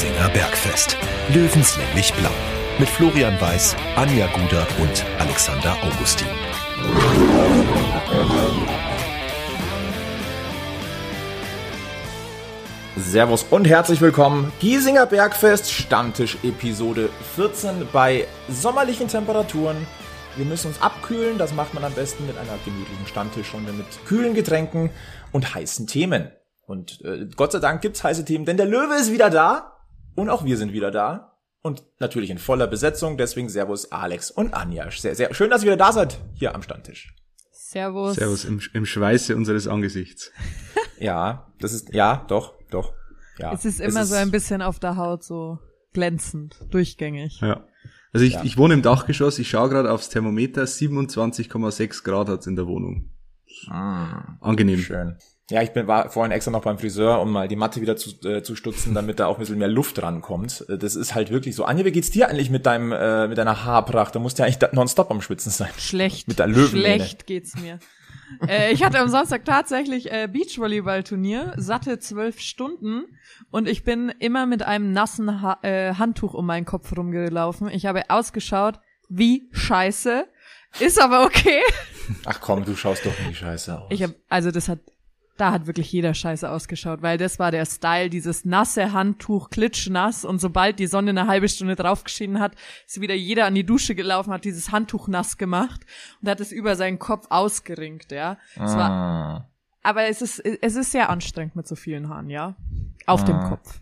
[0.00, 0.96] Giesinger Bergfest.
[1.28, 2.30] Löwenslänglich blau.
[2.78, 6.26] Mit Florian Weiß, Anja Guder und Alexander Augustin.
[12.96, 14.50] Servus und herzlich willkommen.
[14.58, 19.86] Giesinger Bergfest Stammtisch Episode 14 bei sommerlichen Temperaturen.
[20.36, 21.36] Wir müssen uns abkühlen.
[21.36, 24.88] Das macht man am besten mit einer gemütlichen Stammtischrunde mit kühlen Getränken
[25.30, 26.30] und heißen Themen.
[26.64, 29.76] Und äh, Gott sei Dank gibt's heiße Themen, denn der Löwe ist wieder da
[30.14, 31.38] und auch wir sind wieder da.
[31.62, 34.90] Und natürlich in voller Besetzung, deswegen Servus Alex und Anja.
[34.90, 37.14] Sehr, sehr schön, dass ihr wieder da seid hier am Stammtisch.
[37.52, 38.16] Servus.
[38.16, 40.32] Servus im, im Schweiße unseres Angesichts.
[40.98, 42.94] ja, das ist, ja, doch, doch.
[43.38, 45.58] Ja, es ist immer es ist, so ein bisschen auf der Haut so
[45.92, 47.40] glänzend, durchgängig.
[47.40, 47.64] Ja.
[48.12, 48.44] Also ich, ja.
[48.44, 53.10] ich wohne im Dachgeschoss, ich schaue gerade aufs Thermometer, 27,6 Grad hat's in der Wohnung.
[53.68, 54.80] Ah, Angenehm.
[54.80, 55.16] Schön.
[55.50, 58.10] Ja, ich bin, war vorhin extra noch beim Friseur, um mal die Matte wieder zu,
[58.28, 60.64] äh, zu stutzen, damit da auch ein bisschen mehr Luft rankommt.
[60.68, 61.64] Äh, das ist halt wirklich so.
[61.64, 64.14] Anja, wie geht's dir eigentlich mit deinem, äh, mit deiner Haarpracht?
[64.14, 65.70] Da musst du ja eigentlich nonstop am Schwitzen sein.
[65.76, 66.28] Schlecht.
[66.28, 66.68] Mit der Löwen.
[66.68, 67.78] Schlecht geht's mir.
[68.46, 73.04] äh, ich hatte am Samstag tatsächlich äh, Beachvolleyball-Turnier, satte zwölf Stunden
[73.50, 77.68] und ich bin immer mit einem nassen ha äh, Handtuch um meinen Kopf rumgelaufen.
[77.68, 80.26] Ich habe ausgeschaut wie scheiße.
[80.78, 81.60] Ist aber okay.
[82.24, 83.86] Ach komm, du schaust doch nie scheiße aus.
[83.90, 84.78] Ich hab, also das hat
[85.40, 90.24] da hat wirklich jeder scheiße ausgeschaut, weil das war der Style, dieses nasse Handtuch, klitschnass
[90.24, 92.52] und sobald die Sonne eine halbe Stunde draufgeschienen hat,
[92.86, 95.80] ist wieder jeder an die Dusche gelaufen, hat dieses Handtuch nass gemacht
[96.20, 98.36] und hat es über seinen Kopf ausgeringt, ja.
[98.54, 99.50] Es war, ah.
[99.82, 102.56] aber es ist, es ist sehr anstrengend mit so vielen Haaren, ja.
[103.06, 103.24] Auf ah.
[103.24, 103.80] dem Kopf.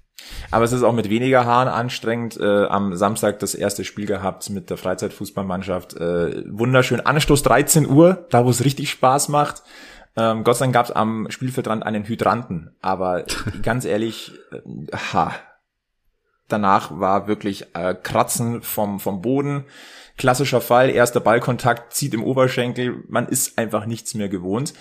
[0.51, 2.39] Aber es ist auch mit weniger Haaren anstrengend.
[2.41, 5.95] Äh, am Samstag das erste Spiel gehabt mit der Freizeitfußballmannschaft.
[5.95, 7.01] Äh, wunderschön.
[7.01, 9.63] Anstoß 13 Uhr, da wo es richtig Spaß macht.
[10.17, 13.25] Ähm, Gott sei Dank gab es am Spielfeldrand einen Hydranten, aber
[13.63, 15.35] ganz ehrlich, äh, ha,
[16.49, 19.65] danach war wirklich äh, Kratzen vom, vom Boden.
[20.17, 24.75] Klassischer Fall, erster Ballkontakt, zieht im Oberschenkel, man ist einfach nichts mehr gewohnt.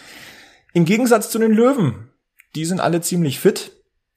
[0.74, 2.09] Im Gegensatz zu den Löwen,
[2.56, 3.72] die sind alle ziemlich fit.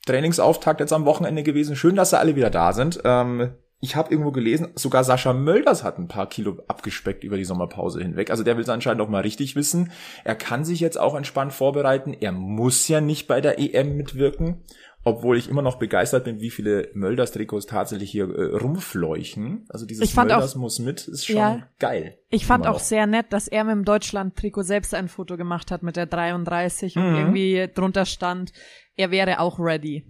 [0.07, 1.77] Trainingsauftakt jetzt am Wochenende gewesen.
[1.77, 3.01] Schön, dass sie alle wieder da sind.
[3.05, 7.45] Ähm, ich habe irgendwo gelesen, sogar Sascha Mölders hat ein paar Kilo abgespeckt über die
[7.45, 8.31] Sommerpause hinweg.
[8.31, 9.91] Also der will es anscheinend auch mal richtig wissen.
[10.23, 12.13] Er kann sich jetzt auch entspannt vorbereiten.
[12.13, 14.63] Er muss ja nicht bei der EM mitwirken.
[15.03, 19.65] Obwohl ich immer noch begeistert bin, wie viele Mölders-Trikots tatsächlich hier äh, rumfleuchen.
[19.71, 22.19] Also dieses Mölders auch, muss mit, ist schon ja, geil.
[22.29, 22.81] Ich fand auch noch.
[22.81, 26.97] sehr nett, dass er mit dem Deutschland-Trikot selbst ein Foto gemacht hat mit der 33
[26.97, 27.03] mhm.
[27.03, 28.53] und irgendwie drunter stand,
[28.95, 30.05] er wäre auch ready.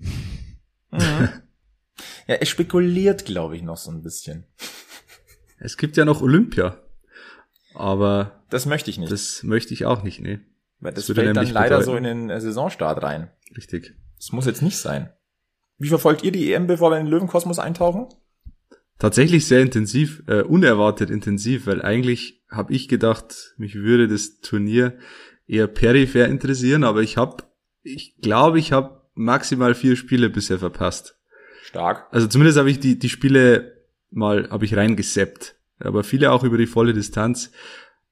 [0.91, 1.29] Mhm.
[2.27, 4.45] Ja, er spekuliert, glaube ich, noch so ein bisschen.
[5.59, 6.79] Es gibt ja noch Olympia.
[7.75, 8.43] Aber.
[8.51, 9.13] Das möchte ich nicht.
[9.13, 10.41] Das möchte ich auch nicht, nee.
[10.81, 11.85] Weil das, das fällt dann leider bedeuten.
[11.85, 13.31] so in den äh, Saisonstart rein.
[13.57, 13.95] Richtig.
[14.17, 15.11] Das muss jetzt nicht sein.
[15.79, 18.09] Wie verfolgt ihr die EM, bevor wir in den Löwenkosmos eintauchen?
[18.99, 24.99] Tatsächlich sehr intensiv, äh, unerwartet intensiv, weil eigentlich habe ich gedacht, mich würde das Turnier
[25.47, 27.45] eher peripher interessieren, aber ich habe,
[27.83, 31.19] ich glaube, ich habe maximal vier Spiele bisher verpasst.
[31.71, 32.09] Stark.
[32.11, 35.55] Also zumindest habe ich die, die Spiele mal, habe ich reingeseppt.
[35.79, 37.53] Aber viele auch über die volle Distanz.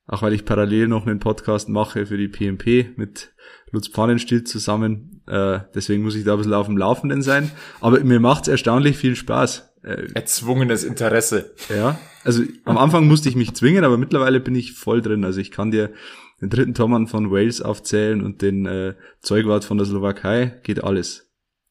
[0.07, 3.33] Auch weil ich parallel noch einen Podcast mache für die PMP mit
[3.73, 5.23] Lutz Pfannenstiel zusammen.
[5.27, 7.51] Äh, deswegen muss ich da ein bisschen auf dem Laufenden sein.
[7.81, 9.69] Aber mir macht's erstaunlich viel Spaß.
[9.83, 11.53] Äh, Erzwungenes Interesse.
[11.69, 15.25] Ja, also am Anfang musste ich mich zwingen, aber mittlerweile bin ich voll drin.
[15.25, 15.93] Also ich kann dir
[16.41, 20.61] den dritten Tormann von Wales aufzählen und den äh, Zeugwart von der Slowakei.
[20.63, 21.28] Geht alles.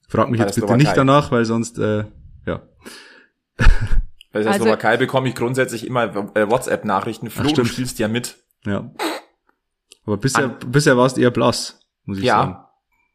[0.08, 0.78] Frag mich jetzt bitte Slowakei.
[0.78, 2.06] nicht danach, weil sonst, äh,
[2.46, 2.62] ja.
[4.32, 6.04] Bei der also, Slowakei bekomme ich grundsätzlich immer
[6.36, 7.30] äh, WhatsApp-Nachrichten.
[7.30, 8.38] Flo, du spielst ja mit.
[8.66, 8.92] Ja.
[10.06, 12.38] Aber bisher, An bisher warst du eher blass, muss ich ja.
[12.38, 12.58] sagen.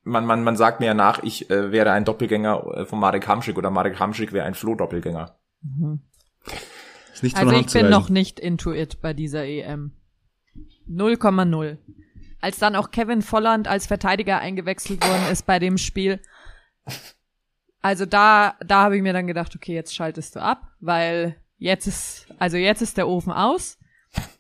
[0.04, 3.26] Man, man, man sagt mir ja nach, ich äh, wäre ein Doppelgänger äh, von Marek
[3.28, 5.36] Hamschik oder Marek Hamschik wäre ein Flo-Doppelgänger.
[5.62, 6.00] Mhm.
[7.12, 9.92] Ist nicht also ich bin noch nicht into it bei dieser EM.
[10.90, 11.78] 0,0.
[12.40, 16.20] Als dann auch Kevin Volland als Verteidiger eingewechselt worden ist bei dem Spiel,
[17.80, 21.86] also da, da habe ich mir dann gedacht, okay, jetzt schaltest du ab, weil jetzt
[21.86, 23.78] ist, also jetzt ist der Ofen aus.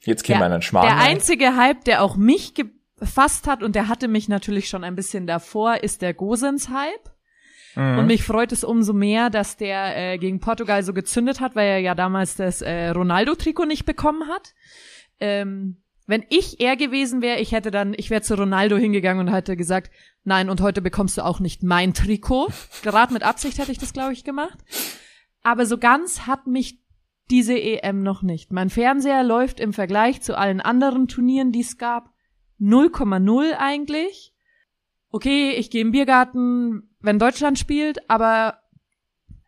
[0.00, 0.86] Jetzt käme einen Schmarrn.
[0.86, 4.94] Der einzige Hype, der auch mich gefasst hat und der hatte mich natürlich schon ein
[4.94, 7.10] bisschen davor, ist der Gosens-Hype.
[7.74, 7.98] Mhm.
[7.98, 11.68] Und mich freut es umso mehr, dass der äh, gegen Portugal so gezündet hat, weil
[11.68, 14.54] er ja damals das äh, Ronaldo-Trikot nicht bekommen hat.
[15.20, 19.32] Ähm, wenn ich er gewesen wäre, ich hätte dann, ich wäre zu Ronaldo hingegangen und
[19.32, 19.90] hätte gesagt,
[20.24, 22.48] nein, und heute bekommst du auch nicht mein Trikot.
[22.82, 24.58] Gerade mit Absicht hätte ich das, glaube ich, gemacht.
[25.42, 26.80] Aber so ganz hat mich
[27.30, 28.52] diese EM noch nicht.
[28.52, 32.10] Mein Fernseher läuft im Vergleich zu allen anderen Turnieren, die es gab,
[32.60, 34.34] 0,0 eigentlich.
[35.10, 38.58] Okay, ich gehe im Biergarten, wenn Deutschland spielt, aber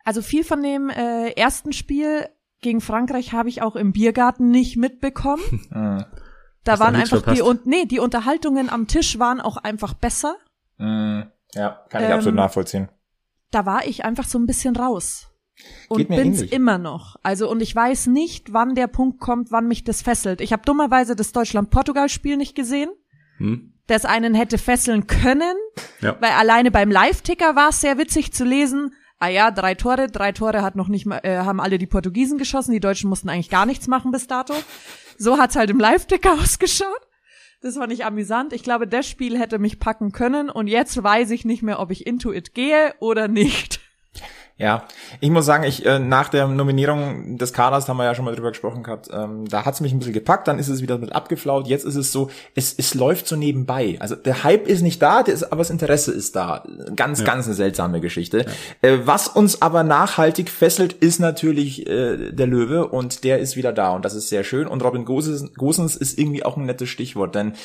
[0.03, 2.27] also viel von dem äh, ersten Spiel
[2.61, 5.43] gegen Frankreich habe ich auch im Biergarten nicht mitbekommen.
[6.65, 7.41] Da waren einfach die verpasst?
[7.41, 10.35] und nee, die Unterhaltungen am Tisch waren auch einfach besser.
[10.77, 11.27] Mhm.
[11.53, 12.89] Ja, kann ich Ähm, absolut nachvollziehen.
[13.51, 15.27] Da war ich einfach so ein bisschen raus.
[15.87, 16.51] Und bin's ähnlich.
[16.51, 17.15] immer noch.
[17.23, 20.41] Also und ich weiß nicht, wann der Punkt kommt, wann mich das fesselt.
[20.41, 22.89] Ich habe dummerweise das Deutschland-Portugal-Spiel nicht gesehen.
[23.37, 23.71] Hm?
[23.87, 25.53] das einen hätte fesseln können,
[26.01, 26.17] Ja.
[26.19, 28.95] weil alleine beim Live-Ticker war es sehr witzig zu lesen.
[29.25, 32.37] Ah ja, drei Tore, drei Tore hat noch nicht mal, äh, haben alle die Portugiesen
[32.37, 34.53] geschossen, die Deutschen mussten eigentlich gar nichts machen bis dato.
[35.17, 37.01] So hat's halt im Live-Ticker ausgeschaut.
[37.59, 38.53] Das fand ich amüsant.
[38.53, 41.89] Ich glaube, das Spiel hätte mich packen können und jetzt weiß ich nicht mehr, ob
[41.89, 43.79] ich into it gehe oder nicht.
[44.57, 44.85] Ja,
[45.19, 48.23] ich muss sagen, ich äh, nach der Nominierung des Kaders, da haben wir ja schon
[48.23, 50.97] mal drüber gesprochen gehabt, ähm, da hat's mich ein bisschen gepackt, dann ist es wieder
[50.97, 53.97] mit abgeflaut, jetzt ist es so, es, es läuft so nebenbei.
[53.99, 56.63] Also der Hype ist nicht da, der ist, aber das Interesse ist da.
[56.95, 58.45] Ganz, ganz eine seltsame Geschichte.
[58.81, 63.73] Äh, was uns aber nachhaltig fesselt, ist natürlich äh, der Löwe und der ist wieder
[63.73, 64.67] da und das ist sehr schön.
[64.67, 67.55] Und Robin Gosens, Gosens ist irgendwie auch ein nettes Stichwort, denn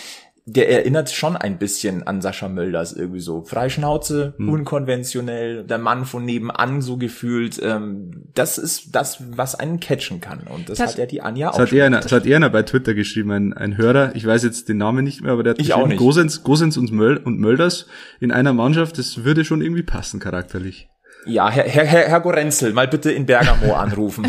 [0.47, 3.43] der erinnert schon ein bisschen an Sascha Mölders irgendwie so.
[3.45, 7.61] Freischnauze, unkonventionell, der Mann von nebenan so gefühlt.
[7.63, 10.41] Ähm, das ist das, was einen catchen kann.
[10.49, 11.79] Und das, Das- hat ja die Anja Das auch hat, schon.
[11.79, 14.69] er einer, das hat er einer bei Twitter geschrieben, ein, ein Hörer, ich weiß jetzt
[14.69, 15.99] den Namen nicht mehr, aber der hat Ich auch nicht.
[15.99, 17.87] Gosens, Gosens und, Möl, und Mölders
[18.19, 20.89] in einer Mannschaft, das würde schon irgendwie passen charakterlich.
[21.27, 24.27] Ja, Herr, Herr, Herr, Herr Gorenzel, mal bitte in Bergamo anrufen.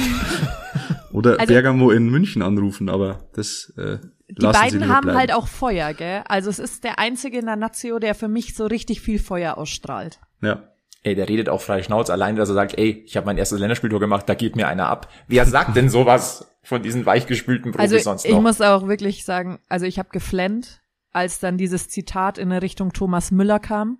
[1.12, 3.98] Oder Also- Bergamo in München anrufen, aber das äh,
[4.38, 5.20] Die lassen beiden haben bleiben.
[5.20, 6.24] halt auch Feuer, gell?
[6.28, 9.58] Also es ist der einzige in der Nazio, der für mich so richtig viel Feuer
[9.58, 10.20] ausstrahlt.
[10.42, 10.64] Ja.
[11.04, 13.60] ey, der redet auch frei Schnauz, allein, dass er sagt, ey, ich habe mein erstes
[13.60, 15.10] Länderspieltor gemacht, da geht mir einer ab.
[15.28, 18.42] Wer sagt denn sowas von diesen weichgespülten Profis Also sonst ich noch?
[18.42, 20.82] muss auch wirklich sagen, also ich habe geflennt,
[21.12, 23.98] als dann dieses Zitat in Richtung Thomas Müller kam.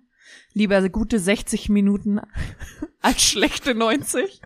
[0.54, 2.20] Lieber gute 60 Minuten
[3.02, 4.40] als schlechte 90.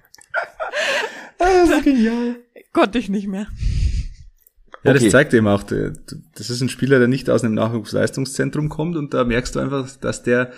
[1.39, 2.37] das ist genial.
[2.73, 3.47] Konnte ich nicht mehr.
[4.87, 5.05] Ja, Okay.
[5.05, 5.93] das zeigt eben auch, der-
[6.37, 9.91] das ist ein Spieler, der nicht aus einem Nachwuchsleistungszentrum kommt und da merkst du einfach,
[9.97, 10.53] dass der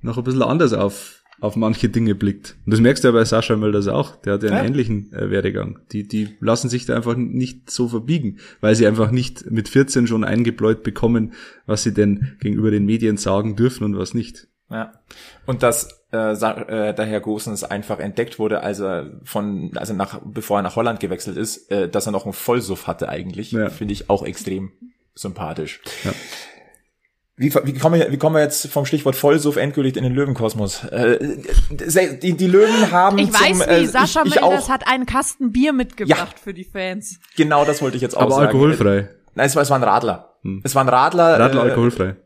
[0.00, 2.56] noch ein bisschen anders auf, auf manche Dinge blickt.
[2.66, 4.64] Und das merkst du ja bei Sascha Mölders auch, der hat ja einen Ja.
[4.64, 5.80] ähnlichen äh, Werdegang.
[5.92, 10.06] Die, die lassen sich da einfach nicht so verbiegen, weil sie einfach nicht mit 14
[10.06, 11.32] schon eingebläut bekommen,
[11.66, 14.48] was sie denn gegenüber den Medien sagen dürfen und was nicht.
[14.70, 14.92] Ja.
[15.46, 19.94] Und dass äh, Sa- äh, der Herr Gosens einfach entdeckt wurde, als er von, also
[19.94, 23.52] nach, bevor er nach Holland gewechselt ist, äh, dass er noch einen Vollsuff hatte eigentlich,
[23.52, 23.70] Ja.
[23.70, 24.72] finde ich auch extrem
[25.14, 25.80] sympathisch.
[26.04, 26.12] Ja.
[27.36, 30.84] Wie, wie, kommen wir, wie kommen wir jetzt vom Stichwort Vollsuff endgültig in den Löwenkosmos?
[30.84, 31.18] Äh,
[31.70, 34.86] die, die Löwen haben Ich zum, weiß äh, wie, Sascha ich, ich Mölders auch, hat
[34.86, 37.18] einen Kasten Bier mitgebracht für die Fans.
[37.36, 38.46] genau das wollte ich jetzt auch Aber sagen.
[38.48, 39.08] alkoholfrei.
[39.34, 40.36] Nein, es war, es war ein Radler.
[40.42, 40.60] Hm.
[40.62, 41.40] Es war ein Radler.
[41.40, 42.16] Radler äh, alkoholfrei.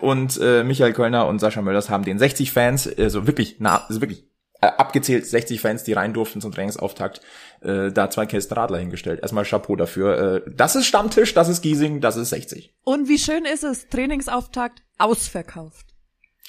[0.00, 4.00] Und äh, Michael Kölner und Sascha Mölders haben den 60 Fans, also wirklich, na, also
[4.00, 4.24] wirklich
[4.60, 7.20] äh, abgezählt 60 Fans, die rein durften zum Trainingsauftakt,
[7.62, 9.20] äh, da zwei Kästen Radler hingestellt.
[9.22, 10.44] Erstmal Chapeau dafür.
[10.46, 12.74] Äh, das ist Stammtisch, das ist Giesing, das ist 60.
[12.82, 15.86] Und wie schön ist es, Trainingsauftakt ausverkauft.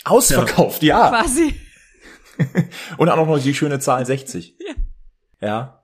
[0.03, 1.09] Ausverkauft, ja.
[1.09, 1.56] Quasi.
[2.97, 4.57] Und auch noch die schöne Zahl 60.
[5.39, 5.81] Ja.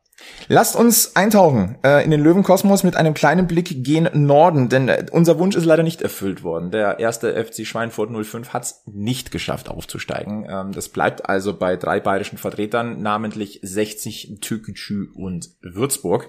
[0.48, 5.06] Lasst uns eintauchen äh, in den Löwenkosmos mit einem kleinen Blick gen Norden, denn äh,
[5.12, 6.72] unser Wunsch ist leider nicht erfüllt worden.
[6.72, 10.48] Der erste FC Schweinfurt 05 hat es nicht geschafft aufzusteigen.
[10.50, 16.28] Ähm, das bleibt also bei drei bayerischen Vertretern, namentlich 60 Türkgücü und Würzburg.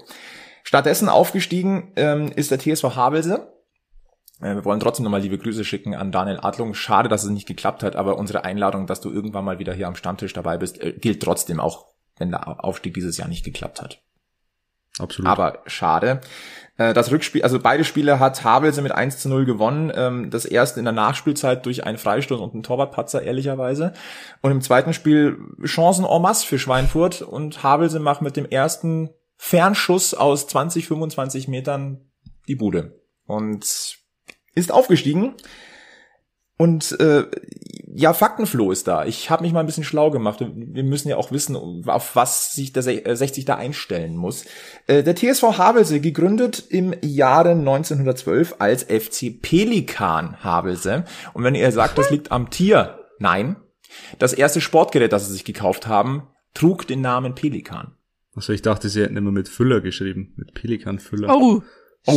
[0.65, 3.55] Stattdessen aufgestiegen ähm, ist der TSV Havelse.
[4.41, 6.75] Äh, Wir wollen trotzdem nochmal liebe Grüße schicken an Daniel Adlung.
[6.75, 9.89] Schade, dass es nicht geklappt hat, aber unsere Einladung, dass du irgendwann mal wieder hier
[9.89, 11.87] am Stammtisch dabei bist, äh, gilt trotzdem auch,
[12.19, 14.03] wenn der Aufstieg dieses Jahr nicht geklappt hat.
[14.99, 15.31] Absolut.
[15.31, 16.21] Aber schade.
[16.77, 19.93] Äh, Das Rückspiel, also beide Spiele hat Havelse mit 1 zu 0 gewonnen.
[19.95, 23.93] Ähm, Das erste in der Nachspielzeit durch einen Freistoß und einen Torwartpatzer, ehrlicherweise.
[24.41, 29.11] Und im zweiten Spiel Chancen en masse für Schweinfurt und Havelse macht mit dem ersten
[29.37, 32.11] Fernschuss aus 20, 25 Metern
[32.49, 33.01] die Bude.
[33.27, 33.99] Und
[34.55, 35.35] ist aufgestiegen.
[36.57, 37.25] Und äh,
[37.99, 39.05] ja, Faktenfloh ist da.
[39.05, 40.39] Ich habe mich mal ein bisschen schlau gemacht.
[40.41, 44.45] Wir müssen ja auch wissen, auf was sich der Se- äh, 60 da einstellen muss.
[44.87, 51.05] Äh, der TSV Havelse, gegründet im Jahre 1912 als FC Pelikan Havelse.
[51.35, 53.57] Und wenn ihr sagt, das liegt am Tier, nein.
[54.19, 56.23] Das erste Sportgerät, das sie sich gekauft haben,
[56.55, 57.97] trug den Namen Pelikan.
[58.37, 61.35] Also ich dachte, sie hätten immer mit Füller geschrieben, mit Pelikan Füller.
[61.35, 61.63] Oh,
[62.07, 62.13] Oh.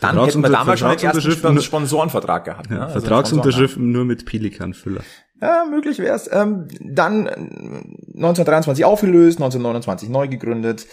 [0.00, 2.70] Dann hätten wir damals schon den ersten Sponsorenvertrag gehabt.
[2.70, 2.76] ne?
[2.76, 5.02] Ja, Also einen Vertragsunterschriften nur mit Pelikan Füller.
[5.40, 6.28] Ja, möglich wär's.
[6.32, 10.86] Ähm, dann äh, 1923 aufgelöst, 1929 neu gegründet.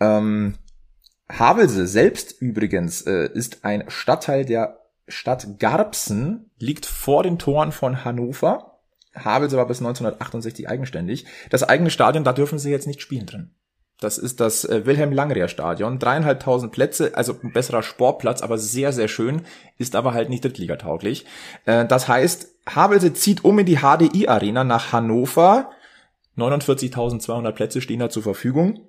[0.00, 0.54] Ähm,
[1.28, 8.04] Havelse selbst übrigens äh, ist ein Stadtteil der Stadt Garbsen, liegt vor den Toren von
[8.04, 8.80] Hannover.
[9.14, 11.26] Havelse war bis 1968 eigenständig.
[11.50, 13.50] Das eigene Stadion, da dürfen sie jetzt nicht spielen drin.
[14.00, 15.98] Das ist das äh, Wilhelm Langreer Stadion.
[15.98, 19.42] Dreieinhalbtausend Plätze, also ein besserer Sportplatz, aber sehr, sehr schön,
[19.78, 21.24] ist aber halt nicht drittligatauglich.
[21.64, 25.70] Äh, das heißt, Havelse zieht um in die HDI Arena nach Hannover.
[26.36, 28.88] 49.200 Plätze stehen da zur Verfügung.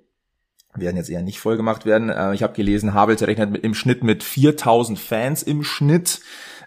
[0.74, 2.10] Werden jetzt eher nicht voll gemacht werden.
[2.10, 6.20] Äh, ich habe gelesen, Havelse rechnet mit, im Schnitt mit 4.000 Fans im Schnitt.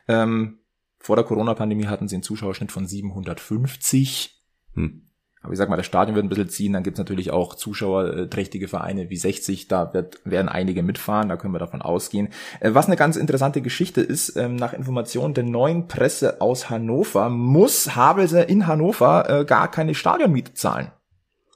[0.08, 0.60] Ähm,
[1.00, 4.42] vor der Corona-Pandemie hatten sie einen Zuschauerschnitt von 750.
[4.76, 5.09] Hm.
[5.42, 8.68] Aber ich sag mal, das Stadion wird ein bisschen ziehen, dann gibt's natürlich auch zuschauerträchtige
[8.68, 12.30] Vereine wie 60, da wird, werden einige mitfahren, da können wir davon ausgehen.
[12.60, 17.30] Äh, was eine ganz interessante Geschichte ist, ähm, nach Informationen der neuen Presse aus Hannover
[17.30, 20.92] muss Havelse in Hannover äh, gar keine Stadionmiete zahlen.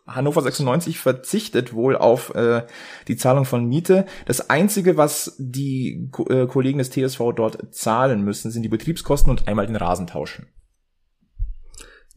[0.08, 2.63] Hannover 96 verzichtet wohl auf äh,
[3.08, 4.06] die Zahlung von Miete.
[4.25, 9.48] Das Einzige, was die äh, Kollegen des TSV dort zahlen müssen, sind die Betriebskosten und
[9.48, 10.48] einmal den Rasen tauschen.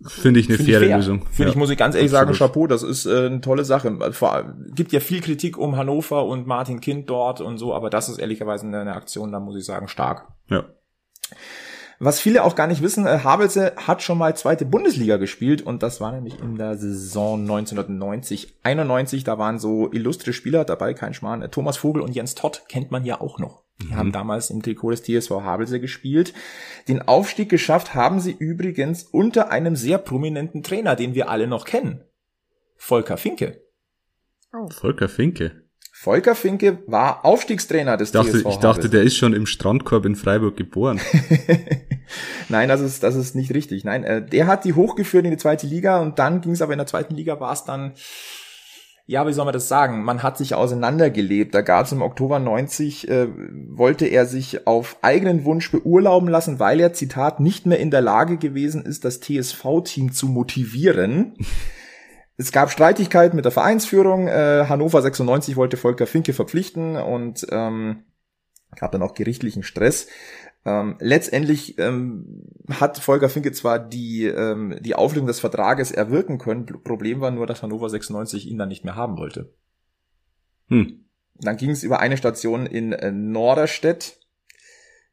[0.05, 0.97] Finde ich eine Find faire fair.
[0.97, 1.23] Lösung.
[1.31, 1.49] Finde ja.
[1.49, 2.37] ich, muss ich ganz ehrlich Absolut.
[2.37, 4.13] sagen, Chapeau, das ist äh, eine tolle Sache.
[4.13, 8.09] Vor, gibt ja viel Kritik um Hannover und Martin Kind dort und so, aber das
[8.09, 10.29] ist ehrlicherweise eine, eine Aktion, da muss ich sagen, stark.
[10.49, 10.65] Ja.
[11.99, 15.83] Was viele auch gar nicht wissen, äh, Havelse hat schon mal zweite Bundesliga gespielt und
[15.83, 19.25] das war nämlich in der Saison 1990, 91.
[19.25, 21.41] Da waren so illustre Spieler dabei, kein Schmarrn.
[21.41, 23.66] Äh, Thomas Vogel und Jens Todd kennt man ja auch noch.
[23.83, 23.97] Die mhm.
[23.97, 26.33] haben damals im Trikot des TSV Havelse gespielt.
[26.89, 31.65] Den Aufstieg geschafft haben sie übrigens unter einem sehr prominenten Trainer, den wir alle noch
[31.65, 32.03] kennen.
[32.77, 33.63] Volker Finke.
[34.53, 34.69] Oh.
[34.71, 35.63] Volker Finke.
[35.99, 40.05] Volker Finke war Aufstiegstrainer des ich dachte, TSV Ich dachte, der ist schon im Strandkorb
[40.05, 41.01] in Freiburg geboren.
[42.51, 43.83] Nein, das ist, das ist nicht richtig.
[43.85, 46.75] Nein, äh, der hat die hochgeführt in die zweite Liga und dann ging es aber
[46.75, 47.95] in der zweiten Liga war es dann
[49.09, 50.03] ja, wie soll man das sagen?
[50.03, 51.55] Man hat sich auseinandergelebt.
[51.55, 53.29] Da gab es im Oktober 90, äh,
[53.71, 58.01] wollte er sich auf eigenen Wunsch beurlauben lassen, weil er, Zitat, nicht mehr in der
[58.01, 61.35] Lage gewesen ist, das TSV-Team zu motivieren.
[62.39, 64.29] Es gab Streitigkeiten mit der Vereinsführung.
[64.29, 68.05] Äh, Hannover 96 wollte Volker Finke verpflichten und ähm,
[68.79, 70.07] gab dann auch gerichtlichen Stress.
[70.67, 76.67] Ähm, letztendlich ähm, hat Volker Finke zwar die, ähm, die Auflösung des Vertrages erwirken können,
[76.67, 79.55] Problem war nur, dass Hannover 96 ihn dann nicht mehr haben wollte.
[80.67, 81.05] Hm.
[81.35, 84.19] Dann ging es über eine Station in äh, Norderstedt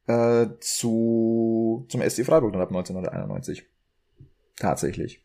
[0.08, 3.70] äh, zu, zum SC Freiburg dann ab 1991.
[4.58, 5.24] Tatsächlich.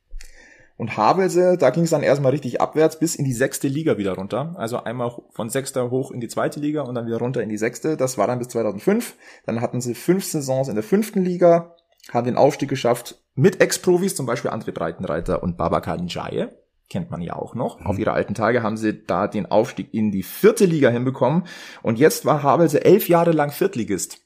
[0.78, 4.14] Und Havelse, da ging es dann erstmal richtig abwärts bis in die sechste Liga wieder
[4.14, 4.54] runter.
[4.56, 7.58] Also einmal von sechster hoch in die zweite Liga und dann wieder runter in die
[7.58, 7.96] sechste.
[7.96, 9.16] Das war dann bis 2005.
[9.44, 11.74] Dann hatten sie fünf Saisons in der fünften Liga,
[12.12, 16.50] haben den Aufstieg geschafft mit Ex-Profis, zum Beispiel André Breitenreiter und Babakar Njaye.
[16.88, 17.80] Kennt man ja auch noch.
[17.80, 17.86] Mhm.
[17.86, 21.42] Auf ihre alten Tage haben sie da den Aufstieg in die vierte Liga hinbekommen.
[21.82, 24.20] Und jetzt war Havelse elf Jahre lang Viertligist.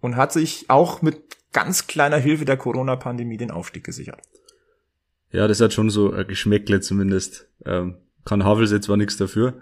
[0.00, 1.20] Und hat sich auch mit
[1.52, 4.22] ganz kleiner Hilfe der Corona-Pandemie den Aufstieg gesichert.
[5.34, 7.48] Ja, das hat schon so ein Geschmäckle zumindest.
[7.66, 9.54] Ähm, kann Havels jetzt zwar nichts dafür,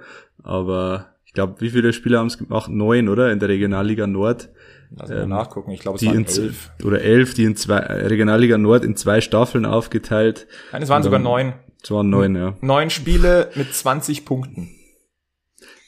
[0.43, 2.71] aber ich glaube, wie viele Spieler haben es gemacht?
[2.71, 3.33] Neun, oder?
[3.33, 4.50] In der Regionalliga Nord.
[4.99, 6.71] Also ähm, nachgucken, ich glaube, es waren elf.
[6.85, 10.47] Oder elf, die in zwei, Regionalliga Nord in zwei Staffeln aufgeteilt.
[10.73, 11.55] Nein, es waren sogar neun.
[11.83, 12.55] Es waren neun, ja.
[12.61, 14.76] Neun Spiele mit 20 Punkten.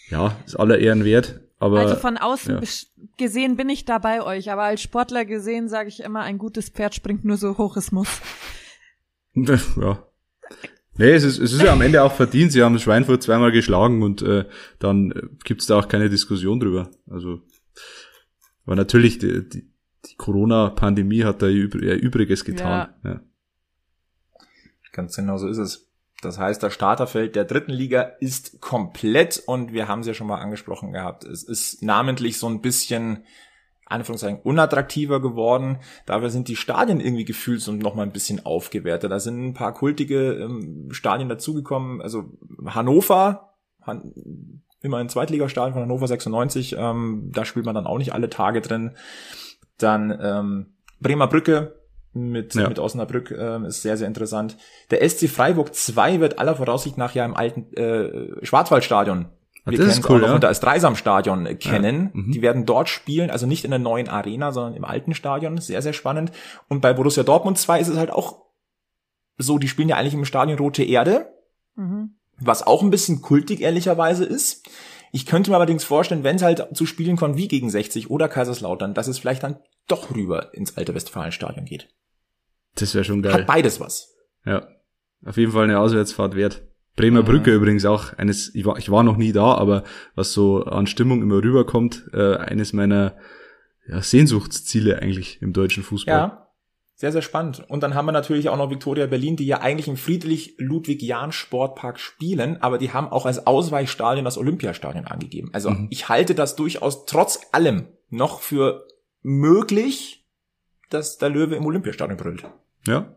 [0.09, 1.41] Ja, ist aller Ehren wert.
[1.59, 2.69] Aber, also von außen ja.
[3.19, 6.71] gesehen bin ich da bei euch, aber als Sportler gesehen sage ich immer, ein gutes
[6.71, 8.21] Pferd springt nur so hoch es muss.
[9.81, 10.07] ja.
[10.97, 12.53] Nee, es ist, es ist ja am Ende auch verdient.
[12.53, 14.45] Sie haben Schweinfurt zweimal geschlagen und äh,
[14.79, 16.91] dann äh, gibt's da auch keine Diskussion drüber.
[17.11, 17.41] Also,
[18.65, 19.69] aber natürlich, die, die,
[20.05, 22.95] die Corona-Pandemie hat da ihr Übriges getan.
[23.03, 23.11] Ja.
[23.11, 23.21] ja.
[24.93, 25.91] Ganz genau so ist es.
[26.23, 30.29] Das heißt, das Starterfeld der dritten Liga ist komplett und wir haben es ja schon
[30.29, 31.25] mal angesprochen gehabt.
[31.25, 33.25] Es ist namentlich so ein bisschen
[33.87, 35.79] Anführungszeichen unattraktiver geworden.
[36.07, 39.11] Dafür sind die Stadien irgendwie gefühlt so noch mal ein bisschen aufgewertet.
[39.11, 42.01] Da sind ein paar kultige ähm, Stadien dazugekommen.
[42.01, 42.33] Also
[42.67, 48.13] Hannover, Han immer ein Zweitligastadion von Hannover 96, ähm, da spielt man dann auch nicht
[48.13, 48.97] alle Tage drin.
[49.79, 51.81] Dann ähm, Bremer Brücke
[52.13, 52.69] mit, ja.
[52.69, 54.57] mit Osnabrück ähm, ist sehr, sehr interessant.
[54.91, 59.27] Der SC Freiburg 2 wird aller Voraussicht nach ja im alten äh, Schwarzwaldstadion
[59.65, 60.35] wir kennen es cool, auch noch ja.
[60.35, 62.11] unter als Dreisamstadion kennen.
[62.15, 62.21] Ja.
[62.21, 62.33] Mhm.
[62.33, 65.59] Die werden dort spielen, also nicht in der neuen Arena, sondern im alten Stadion.
[65.59, 66.33] Sehr, sehr spannend.
[66.69, 68.45] Und bei Borussia Dortmund 2 ist es halt auch
[69.39, 71.33] so, die spielen ja eigentlich im Stadion Rote Erde,
[71.77, 72.17] mhm.
[72.39, 74.69] was auch ein bisschen kultig ehrlicherweise ist.
[75.13, 78.29] Ich könnte mir allerdings vorstellen, wenn es halt zu Spielen kommt wie gegen 60 oder
[78.29, 81.89] Kaiserslautern, dass es vielleicht dann doch rüber ins alte Westfalenstadion geht.
[82.75, 83.33] Das wäre schon geil.
[83.33, 84.13] Hat beides was.
[84.45, 84.67] Ja.
[85.25, 86.63] Auf jeden Fall eine Auswärtsfahrt wert.
[86.97, 87.27] Bremer mhm.
[87.27, 89.85] Brücke übrigens auch eines, ich war, ich war noch nie da, aber
[90.15, 93.17] was so an Stimmung immer rüberkommt, äh, eines meiner
[93.87, 96.15] ja, Sehnsuchtsziele eigentlich im deutschen Fußball.
[96.15, 96.41] Ja.
[96.97, 97.65] Sehr, sehr spannend.
[97.69, 102.63] Und dann haben wir natürlich auch noch Victoria Berlin, die ja eigentlich im Friedrich-Ludwig-Jahn-Sportpark spielen,
[102.63, 105.51] aber die haben auch als Ausweichstadion das Olympiastadion angegeben.
[105.53, 105.89] Also mhm.
[105.91, 108.87] ich halte das durchaus trotz allem noch für
[109.23, 110.25] möglich,
[110.89, 112.45] dass der Löwe im Olympiastadion brüllt.
[112.87, 113.17] Ja.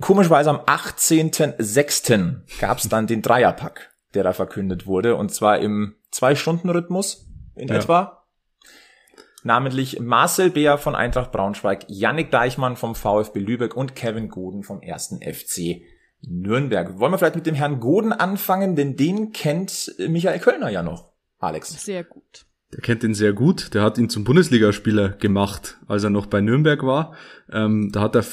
[0.00, 2.60] Komischerweise am 18.06.
[2.60, 7.26] gab es dann den Dreierpack, der da verkündet wurde, und zwar im Zwei-Stunden-Rhythmus
[7.56, 7.76] in ja.
[7.76, 8.24] etwa.
[9.42, 14.82] Namentlich Marcel Beer von Eintracht Braunschweig, Yannick Deichmann vom VfB Lübeck und Kevin Goden vom
[14.82, 15.82] ersten FC
[16.20, 16.98] Nürnberg.
[16.98, 21.12] Wollen wir vielleicht mit dem Herrn Goden anfangen, denn den kennt Michael Kölner ja noch,
[21.38, 21.84] Alex.
[21.84, 22.46] Sehr gut.
[22.72, 23.72] Der kennt ihn sehr gut.
[23.74, 27.14] Der hat ihn zum Bundesligaspieler gemacht, als er noch bei Nürnberg war.
[27.50, 28.24] Ähm, da hat er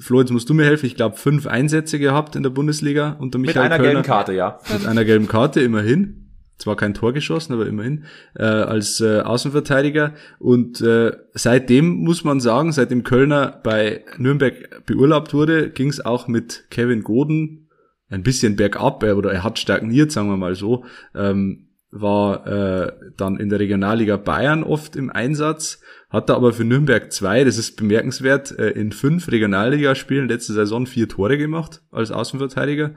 [0.00, 0.86] Flo, jetzt musst du mir helfen.
[0.86, 3.92] Ich glaube, fünf Einsätze gehabt in der Bundesliga unter Michael Mit einer Kölner.
[3.92, 4.58] gelben Karte, ja.
[4.72, 6.24] Mit einer gelben Karte, immerhin.
[6.58, 10.14] Zwar kein Tor geschossen, aber immerhin äh, als äh, Außenverteidiger.
[10.40, 16.26] Und äh, seitdem muss man sagen, seitdem Kölner bei Nürnberg beurlaubt wurde, ging es auch
[16.26, 17.68] mit Kevin Goden
[18.08, 20.84] ein bisschen bergab, oder er hat stagniert, sagen wir mal so.
[21.14, 26.64] Ähm, war äh, dann in der Regionalliga Bayern oft im Einsatz, hat da aber für
[26.64, 32.10] Nürnberg zwei, das ist bemerkenswert, äh, in fünf Regionalligaspielen letzte Saison vier Tore gemacht als
[32.10, 32.94] Außenverteidiger,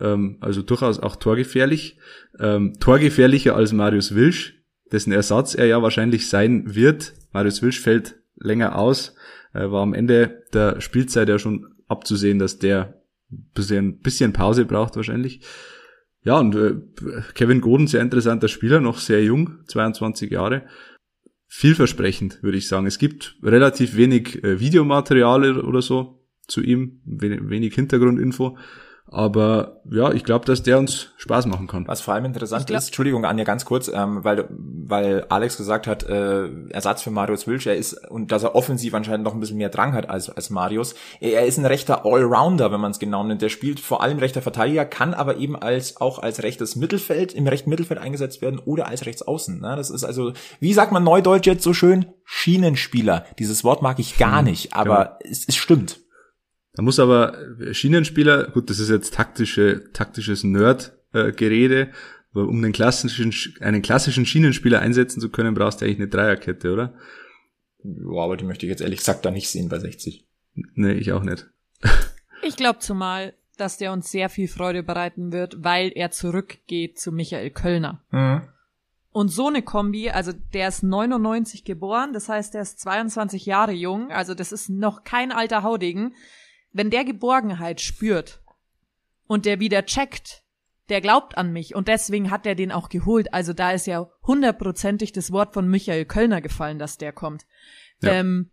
[0.00, 1.98] ähm, also durchaus auch torgefährlich,
[2.38, 4.54] ähm, torgefährlicher als Marius Wilsch,
[4.90, 7.14] dessen Ersatz er ja wahrscheinlich sein wird.
[7.32, 9.14] Marius Wilsch fällt länger aus,
[9.52, 14.96] äh, war am Ende der Spielzeit ja schon abzusehen, dass der bisschen, bisschen Pause braucht
[14.96, 15.42] wahrscheinlich.
[16.22, 16.74] Ja, und äh,
[17.34, 20.66] Kevin Goden, sehr interessanter Spieler, noch sehr jung, 22 Jahre.
[21.46, 22.86] Vielversprechend, würde ich sagen.
[22.86, 28.58] Es gibt relativ wenig äh, Videomaterial oder so zu ihm, wenig, wenig Hintergrundinfo.
[29.12, 31.86] Aber ja, ich glaube, dass der uns Spaß machen kann.
[31.88, 35.88] Was vor allem interessant glaub, ist, Entschuldigung, Anja, ganz kurz, ähm, weil, weil Alex gesagt
[35.88, 39.40] hat, äh, Ersatz für Marius Wilsch, er ist, und dass er offensiv anscheinend noch ein
[39.40, 40.94] bisschen mehr Drang hat als, als Marius.
[41.18, 43.42] Er, er ist ein rechter Allrounder, wenn man es genau nennt.
[43.42, 47.48] Der spielt vor allem rechter Verteidiger, kann aber eben als auch als rechtes Mittelfeld, im
[47.48, 49.60] rechten Mittelfeld eingesetzt werden oder als Rechtsaußen.
[49.60, 49.74] Ne?
[49.74, 52.06] Das ist also, wie sagt man Neudeutsch jetzt so schön?
[52.24, 53.24] Schienenspieler.
[53.40, 55.32] Dieses Wort mag ich gar hm, nicht, aber genau.
[55.32, 55.98] es, es stimmt.
[56.80, 57.36] Da muss aber
[57.72, 61.90] Schienenspieler, gut, das ist jetzt taktische, taktisches Nerd-Gerede,
[62.32, 66.72] aber um den klassischen, einen klassischen Schienenspieler einsetzen zu können, brauchst du eigentlich eine Dreierkette,
[66.72, 66.94] oder?
[67.84, 70.26] Ja, aber die möchte ich jetzt ehrlich gesagt da nicht sehen bei 60.
[70.54, 71.50] Nee, ich auch nicht.
[72.42, 77.12] ich glaube zumal, dass der uns sehr viel Freude bereiten wird, weil er zurückgeht zu
[77.12, 78.02] Michael Kölner.
[78.10, 78.40] Mhm.
[79.12, 83.72] Und so eine Kombi, also der ist 99 geboren, das heißt, der ist 22 Jahre
[83.72, 86.14] jung, also das ist noch kein alter Haudegen
[86.72, 88.40] wenn der Geborgenheit spürt
[89.26, 90.44] und der wieder checkt,
[90.88, 93.32] der glaubt an mich und deswegen hat er den auch geholt.
[93.32, 97.46] Also da ist ja hundertprozentig das Wort von Michael Kölner gefallen, dass der kommt.
[98.02, 98.12] Ja.
[98.12, 98.50] Ähm,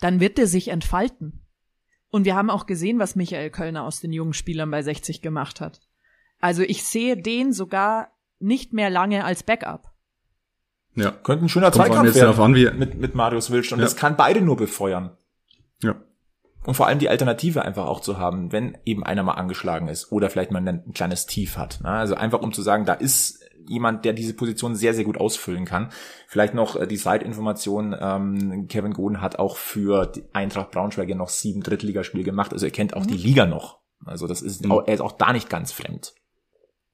[0.00, 1.42] dann wird der sich entfalten.
[2.08, 5.60] Und wir haben auch gesehen, was Michael Kölner aus den jungen Spielern bei 60 gemacht
[5.60, 5.80] hat.
[6.40, 9.92] Also ich sehe den sogar nicht mehr lange als Backup.
[10.94, 11.10] Ja.
[11.10, 13.84] Könnte ein schöner Zweikampf werden mit, mit Marius Wilsch und ja.
[13.84, 15.16] das kann beide nur befeuern.
[15.82, 15.96] Ja.
[16.66, 20.10] Und vor allem die Alternative einfach auch zu haben, wenn eben einer mal angeschlagen ist
[20.10, 21.80] oder vielleicht mal ein, ein kleines Tief hat.
[21.80, 21.88] Ne?
[21.88, 25.64] Also einfach um zu sagen, da ist jemand, der diese Position sehr, sehr gut ausfüllen
[25.64, 25.90] kann.
[26.28, 31.14] Vielleicht noch äh, die Side-Information, ähm, Kevin Goden hat auch für die Eintracht Braunschweig ja
[31.14, 33.08] noch sieben Drittligaspiele gemacht, also er kennt auch mhm.
[33.08, 33.80] die Liga noch.
[34.04, 34.72] Also das ist, mhm.
[34.86, 36.14] er ist auch da nicht ganz fremd.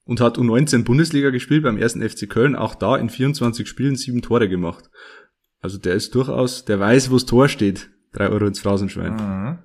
[0.04, 4.22] und hat U19 Bundesliga gespielt beim ersten FC Köln, auch da in 24 Spielen sieben
[4.22, 4.90] Tore gemacht.
[5.60, 7.90] Also der ist durchaus, der weiß, wo's Tor steht.
[8.12, 9.14] Drei Euro ins Phrasenschwein.
[9.14, 9.58] Mhm.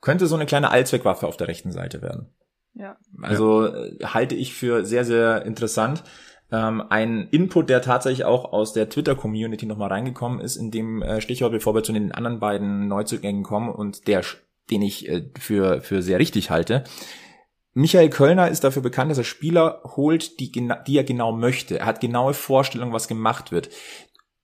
[0.00, 2.26] Könnte so eine kleine Allzweckwaffe auf der rechten Seite werden.
[2.74, 2.96] Ja.
[3.20, 6.02] Also äh, halte ich für sehr, sehr interessant.
[6.50, 11.20] Ähm, ein Input, der tatsächlich auch aus der Twitter-Community nochmal reingekommen ist, in dem äh,
[11.20, 14.22] Stichwort, bevor wir zu den anderen beiden Neuzugängen kommen und der,
[14.70, 16.84] den ich äh, für, für sehr richtig halte.
[17.74, 21.78] Michael Kölner ist dafür bekannt, dass er Spieler holt, die, die er genau möchte.
[21.78, 23.70] Er hat genaue Vorstellungen, was gemacht wird.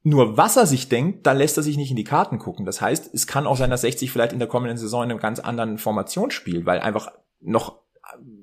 [0.03, 2.65] Nur was er sich denkt, da lässt er sich nicht in die Karten gucken.
[2.65, 5.21] Das heißt, es kann auch sein, dass 60 vielleicht in der kommenden Saison in einer
[5.21, 7.81] ganz anderen Formation spielt, weil einfach noch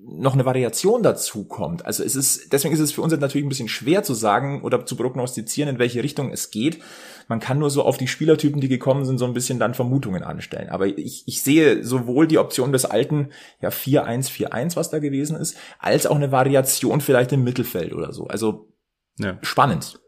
[0.08, 1.86] noch eine Variation dazu kommt.
[1.86, 4.86] Also es ist, deswegen ist es für uns natürlich ein bisschen schwer zu sagen oder
[4.86, 6.80] zu prognostizieren, in welche Richtung es geht.
[7.28, 10.24] Man kann nur so auf die Spielertypen, die gekommen sind, so ein bisschen dann Vermutungen
[10.24, 10.70] anstellen.
[10.70, 13.30] Aber ich, ich sehe sowohl die Option des alten,
[13.62, 18.28] ja, 4-1-4-1, was da gewesen ist, als auch eine Variation vielleicht im Mittelfeld oder so.
[18.28, 18.70] Also
[19.18, 19.40] ja.
[19.42, 20.00] spannend.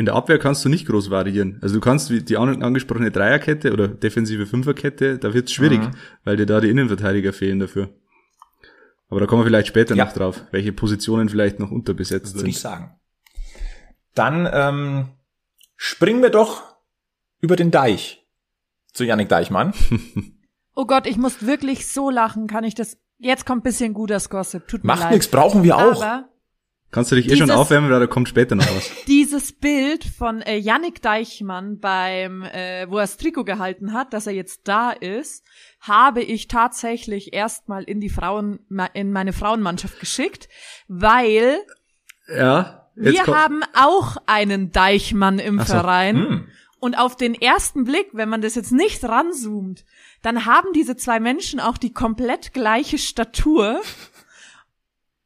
[0.00, 1.58] In der Abwehr kannst du nicht groß variieren.
[1.60, 5.90] Also du kannst wie die angesprochene Dreierkette oder defensive Fünferkette, da wird's schwierig, mhm.
[6.24, 7.90] weil dir da die Innenverteidiger fehlen dafür.
[9.10, 10.06] Aber da kommen wir vielleicht später ja.
[10.06, 12.38] noch drauf, welche Positionen vielleicht noch unterbesetzt sind.
[12.38, 12.98] Würde ich sagen.
[14.14, 15.08] Dann ähm,
[15.76, 16.62] springen wir doch
[17.42, 18.26] über den Deich
[18.94, 19.74] zu Yannick Deichmann.
[20.74, 22.46] oh Gott, ich muss wirklich so lachen.
[22.46, 22.96] Kann ich das?
[23.18, 24.66] Jetzt kommt bisschen guter Gossip.
[24.66, 25.12] Tut mir Macht leid.
[25.12, 26.02] nichts, brauchen wir auch.
[26.02, 26.29] Aber
[26.90, 28.90] Kannst du dich dieses, eh schon aufwärmen, oder kommt später noch was?
[29.06, 34.26] Dieses Bild von äh, Yannick Deichmann beim, äh, wo er das Trikot gehalten hat, dass
[34.26, 35.44] er jetzt da ist,
[35.80, 38.58] habe ich tatsächlich erstmal in die Frauen,
[38.92, 40.48] in meine Frauenmannschaft geschickt,
[40.88, 41.58] weil
[42.28, 45.66] ja, wir haben auch einen Deichmann im so.
[45.66, 46.16] Verein.
[46.16, 46.48] Hm.
[46.80, 49.84] Und auf den ersten Blick, wenn man das jetzt nicht ranzoomt,
[50.22, 53.80] dann haben diese zwei Menschen auch die komplett gleiche Statur.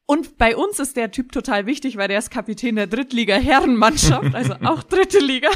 [0.07, 4.55] Und bei uns ist der Typ total wichtig, weil der ist Kapitän der Drittliga-Herrenmannschaft, also
[4.63, 5.49] auch dritte Liga.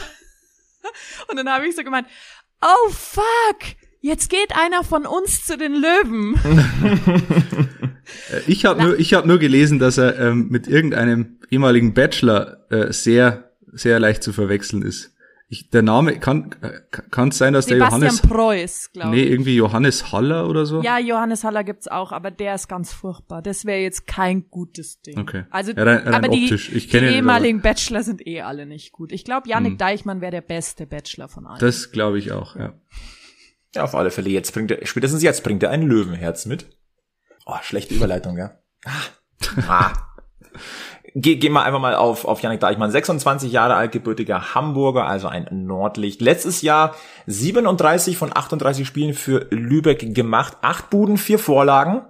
[1.29, 2.07] Und dann habe ich so gemeint,
[2.63, 3.59] oh fuck,
[4.01, 6.39] jetzt geht einer von uns zu den Löwen.
[8.47, 12.93] Ich habe nur, ich hab nur gelesen, dass er ähm, mit irgendeinem ehemaligen Bachelor äh,
[12.93, 15.13] sehr, sehr leicht zu verwechseln ist.
[15.51, 16.55] Ich, der Name kann
[17.11, 19.25] kann sein, dass Sebastian der Johannes Preuß, glaube ich.
[19.25, 20.83] Nee, irgendwie Johannes Haller oder so.
[20.83, 23.41] Ja, Johannes Haller gibt's auch, aber der ist ganz furchtbar.
[23.41, 25.19] Das wäre jetzt kein gutes Ding.
[25.19, 25.45] Okay.
[25.49, 26.69] Also ja, rein, rein aber optisch.
[26.69, 29.11] die, ich die ehemaligen Bachelor sind eh alle nicht gut.
[29.11, 29.79] Ich glaube, Yannick hm.
[29.79, 31.61] Deichmann wäre der beste Bachelor von allen.
[31.61, 32.75] Das glaube ich auch, ja.
[33.75, 34.29] Ja, auf alle Fälle.
[34.29, 36.67] Jetzt bringt er, spätestens jetzt bringt er ein Löwenherz mit.
[37.47, 38.59] Oh, schlechte Überleitung, ja.
[38.85, 39.63] Ah.
[39.67, 39.93] ah.
[41.15, 42.91] Geh, geh mal einfach mal auf, auf Janik Deichmann.
[42.91, 46.21] 26 Jahre alt, gebürtiger Hamburger, also ein Nordlicht.
[46.21, 46.95] Letztes Jahr
[47.27, 50.57] 37 von 38 Spielen für Lübeck gemacht.
[50.61, 52.03] Acht Buden, vier Vorlagen.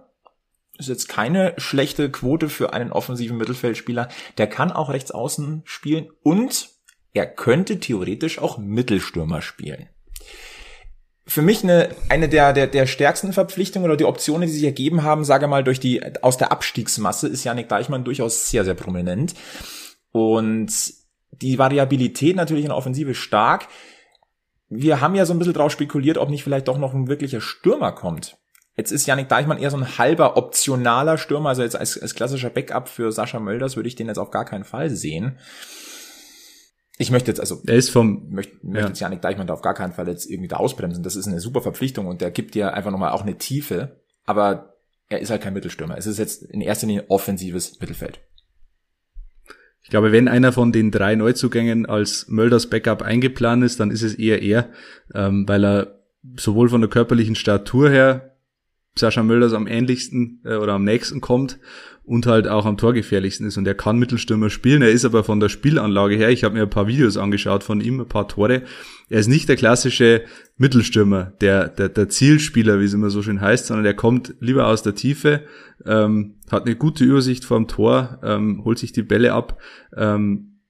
[0.78, 4.08] Ist jetzt keine schlechte Quote für einen offensiven Mittelfeldspieler.
[4.36, 6.70] Der kann auch rechts außen spielen und
[7.12, 9.88] er könnte theoretisch auch Mittelstürmer spielen
[11.28, 15.02] für mich eine, eine der, der, der stärksten Verpflichtungen oder die Optionen, die sich ergeben
[15.02, 19.34] haben, sage mal, durch die, aus der Abstiegsmasse ist Janik Deichmann durchaus sehr, sehr prominent.
[20.10, 20.72] Und
[21.30, 23.68] die Variabilität natürlich in der Offensive stark.
[24.70, 27.42] Wir haben ja so ein bisschen drauf spekuliert, ob nicht vielleicht doch noch ein wirklicher
[27.42, 28.38] Stürmer kommt.
[28.76, 32.48] Jetzt ist Janik Deichmann eher so ein halber optionaler Stürmer, also jetzt als, als klassischer
[32.48, 35.38] Backup für Sascha Mölders würde ich den jetzt auf gar keinen Fall sehen.
[37.00, 38.88] Ich möchte jetzt also, er ist vom, möchte, möchte ja.
[38.88, 41.04] jetzt Janik Deichmann da auf gar keinen Fall jetzt irgendwie da ausbremsen.
[41.04, 44.00] Das ist eine super Verpflichtung und der gibt dir einfach nochmal auch eine Tiefe.
[44.24, 44.74] Aber
[45.08, 45.96] er ist halt kein Mittelstürmer.
[45.96, 48.20] Es ist jetzt in erster Linie offensives Mittelfeld.
[49.80, 54.02] Ich glaube, wenn einer von den drei Neuzugängen als Mölders Backup eingeplant ist, dann ist
[54.02, 54.68] es eher er,
[55.14, 56.04] ähm, weil er
[56.36, 58.36] sowohl von der körperlichen Statur her
[58.96, 61.58] Sascha Mölders am ähnlichsten äh, oder am nächsten kommt
[62.08, 63.58] und halt auch am torgefährlichsten ist.
[63.58, 64.80] Und er kann Mittelstürmer spielen.
[64.80, 67.82] Er ist aber von der Spielanlage her, ich habe mir ein paar Videos angeschaut von
[67.82, 68.62] ihm, ein paar Tore.
[69.10, 70.22] Er ist nicht der klassische
[70.56, 74.66] Mittelstürmer, der, der, der Zielspieler, wie es immer so schön heißt, sondern er kommt lieber
[74.66, 75.44] aus der Tiefe,
[75.84, 79.60] ähm, hat eine gute Übersicht vorm Tor, ähm, holt sich die Bälle ab,
[79.94, 80.60] ähm,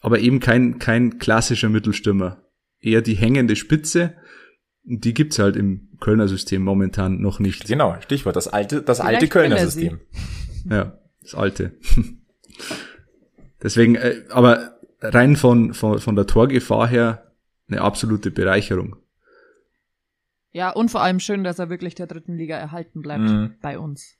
[0.00, 2.42] aber eben kein, kein klassischer Mittelstürmer.
[2.80, 4.14] Eher die hängende Spitze,
[4.84, 7.66] die gibt's halt im Kölner System momentan noch nicht.
[7.66, 10.00] Genau, Stichwort, das alte, das Vielleicht alte Kölner System.
[10.68, 11.72] Ja, das alte.
[13.62, 17.32] Deswegen, äh, aber rein von, von, von der Torgefahr her
[17.68, 18.96] eine absolute Bereicherung.
[20.52, 23.54] Ja, und vor allem schön, dass er wirklich der dritten Liga erhalten bleibt mhm.
[23.62, 24.16] bei uns.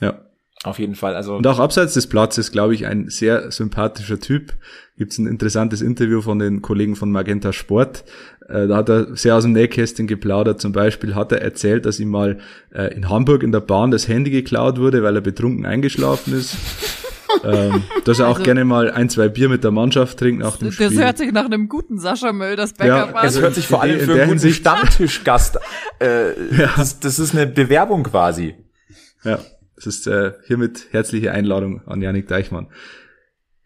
[0.00, 0.29] Ja.
[0.62, 1.14] Auf jeden Fall.
[1.14, 4.52] Also und auch abseits des Platzes, glaube ich, ein sehr sympathischer Typ.
[4.98, 8.04] Gibt es ein interessantes Interview von den Kollegen von Magenta Sport.
[8.46, 10.60] Äh, da hat er sehr aus dem Nähkästchen geplaudert.
[10.60, 12.38] Zum Beispiel hat er erzählt, dass ihm mal
[12.74, 16.56] äh, in Hamburg in der Bahn das Handy geklaut wurde, weil er betrunken eingeschlafen ist.
[17.44, 20.58] ähm, dass er auch also, gerne mal ein, zwei Bier mit der Mannschaft trinkt nach
[20.58, 20.90] dem das Spiel.
[20.90, 23.26] Das hört sich nach einem guten Sascha Möll, das Backup ja, an.
[23.26, 25.58] Es hört sich vor allem für einen guten Stammtischgast.
[26.00, 26.70] Äh, ja.
[26.76, 28.56] das, das ist eine Bewerbung quasi.
[29.24, 29.38] Ja.
[29.80, 32.68] Das ist äh, hiermit herzliche Einladung an Janik Deichmann.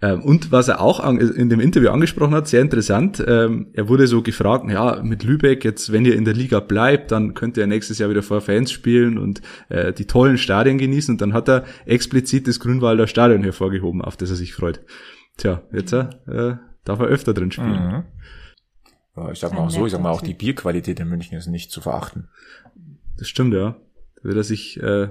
[0.01, 3.89] Ähm, und was er auch an, in dem Interview angesprochen hat, sehr interessant, ähm, er
[3.89, 7.57] wurde so gefragt, ja, mit Lübeck, jetzt wenn ihr in der Liga bleibt, dann könnt
[7.57, 11.15] ihr nächstes Jahr wieder vor Fans spielen und äh, die tollen Stadien genießen.
[11.15, 14.81] Und dann hat er explizit das Grünwalder Stadion hervorgehoben, auf das er sich freut.
[15.37, 16.07] Tja, jetzt äh,
[16.85, 17.71] darf er öfter drin spielen.
[17.71, 18.05] Mhm.
[19.17, 21.47] Ja, ich sag mal auch so, ich sag mal auch die Bierqualität in München ist
[21.47, 22.29] nicht zu verachten.
[23.17, 23.77] Das stimmt, ja.
[24.17, 25.09] Da wird er sich äh,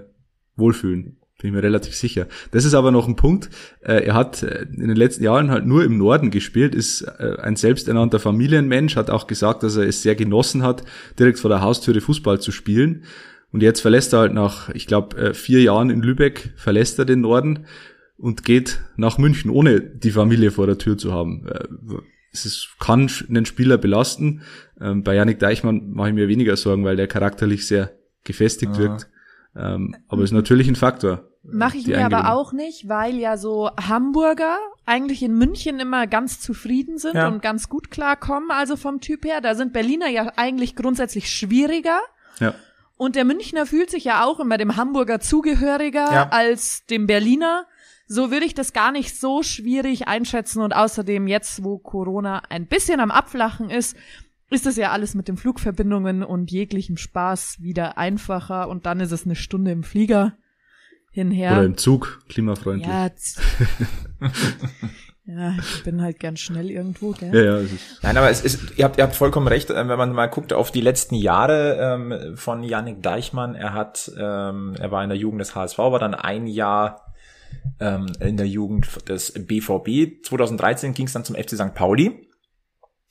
[0.55, 1.17] wohlfühlen.
[1.43, 2.27] Bin ich mir relativ sicher.
[2.51, 3.49] Das ist aber noch ein Punkt.
[3.81, 7.35] Äh, er hat äh, in den letzten Jahren halt nur im Norden gespielt, ist äh,
[7.41, 10.83] ein selbsternannter Familienmensch, hat auch gesagt, dass er es sehr genossen hat,
[11.19, 13.03] direkt vor der Haustüre Fußball zu spielen.
[13.51, 17.21] Und jetzt verlässt er halt nach, ich glaube, vier Jahren in Lübeck, verlässt er den
[17.21, 17.65] Norden
[18.17, 21.45] und geht nach München, ohne die Familie vor der Tür zu haben.
[22.31, 24.41] Es ist, kann einen Spieler belasten.
[24.81, 27.91] Ähm, bei Janik Deichmann mache ich mir weniger Sorgen, weil der charakterlich sehr
[28.23, 28.79] gefestigt ja.
[28.79, 29.09] wirkt.
[29.55, 31.29] Ähm, aber ist natürlich ein Faktor.
[31.43, 36.39] Mache ich mir aber auch nicht, weil ja so Hamburger eigentlich in München immer ganz
[36.39, 37.27] zufrieden sind ja.
[37.27, 39.41] und ganz gut klarkommen, also vom Typ her.
[39.41, 41.99] Da sind Berliner ja eigentlich grundsätzlich schwieriger.
[42.39, 42.53] Ja.
[42.95, 46.29] Und der Münchner fühlt sich ja auch immer dem Hamburger zugehöriger ja.
[46.29, 47.65] als dem Berliner.
[48.07, 52.67] So würde ich das gar nicht so schwierig einschätzen und außerdem jetzt, wo Corona ein
[52.67, 53.97] bisschen am Abflachen ist,
[54.53, 59.11] ist das ja alles mit den Flugverbindungen und jeglichem Spaß wieder einfacher und dann ist
[59.11, 60.33] es eine Stunde im Flieger
[61.11, 61.53] hinher.
[61.53, 62.87] Oder im Zug, klimafreundlich.
[62.87, 63.09] Ja,
[65.25, 67.33] ja, ich bin halt gern schnell irgendwo, gell?
[67.33, 69.87] Ja, ja, es ist Nein, aber es ist, ihr habt, ihr habt vollkommen recht, äh,
[69.87, 73.55] wenn man mal guckt auf die letzten Jahre ähm, von Yannick Deichmann.
[73.55, 77.13] Er hat, ähm, er war in der Jugend des HSV, war dann ein Jahr
[77.79, 80.25] ähm, in der Jugend des BVB.
[80.25, 81.75] 2013 ging es dann zum FC St.
[81.75, 82.27] Pauli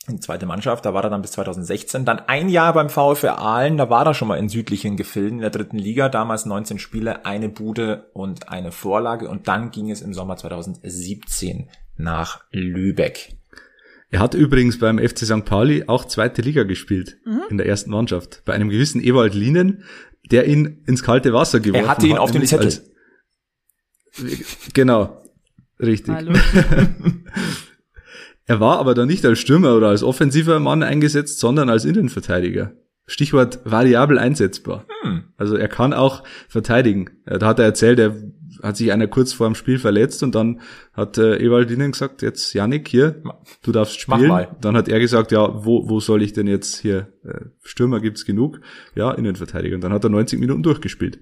[0.08, 2.04] in die zweite Mannschaft, da war er dann bis 2016.
[2.04, 5.42] Dann ein Jahr beim VfR Aalen, da war er schon mal in südlichen Gefilden in
[5.42, 10.02] der dritten Liga, damals 19 Spiele, eine Bude und eine Vorlage und dann ging es
[10.02, 13.36] im Sommer 2017 nach Lübeck.
[14.10, 15.44] Er hat übrigens beim FC St.
[15.44, 17.42] Pauli auch zweite Liga gespielt mhm.
[17.50, 19.84] in der ersten Mannschaft, bei einem gewissen Ewald Lienen,
[20.30, 21.98] der ihn ins kalte Wasser geworfen hat.
[21.98, 22.66] Er hatte ihn auf dem Zettel.
[22.66, 22.82] Als,
[24.74, 25.22] genau,
[25.80, 26.14] richtig.
[28.52, 32.72] Er war aber dann nicht als Stürmer oder als offensiver Mann eingesetzt, sondern als Innenverteidiger.
[33.06, 34.84] Stichwort variabel einsetzbar.
[35.00, 35.24] Hm.
[35.38, 37.08] Also er kann auch verteidigen.
[37.24, 38.14] Da hat er erzählt, er
[38.62, 40.60] hat sich einer kurz vor dem Spiel verletzt und dann
[40.92, 43.22] hat äh, Ewald ihnen gesagt, jetzt Janik hier,
[43.62, 44.46] du darfst spielen.
[44.60, 48.26] Dann hat er gesagt, ja, wo, wo soll ich denn jetzt hier, äh, Stürmer gibt's
[48.26, 48.60] genug,
[48.94, 49.76] ja, Innenverteidiger.
[49.76, 51.20] Und dann hat er 90 Minuten durchgespielt.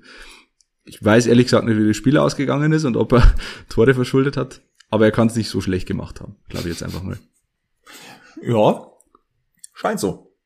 [0.82, 3.22] Ich weiß ehrlich gesagt nicht, wie das Spiel ausgegangen ist und ob er
[3.68, 4.62] Tore verschuldet hat.
[4.90, 7.18] Aber er kann es nicht so schlecht gemacht haben, glaube ich jetzt einfach mal.
[8.42, 8.86] Ja,
[9.72, 10.36] scheint so.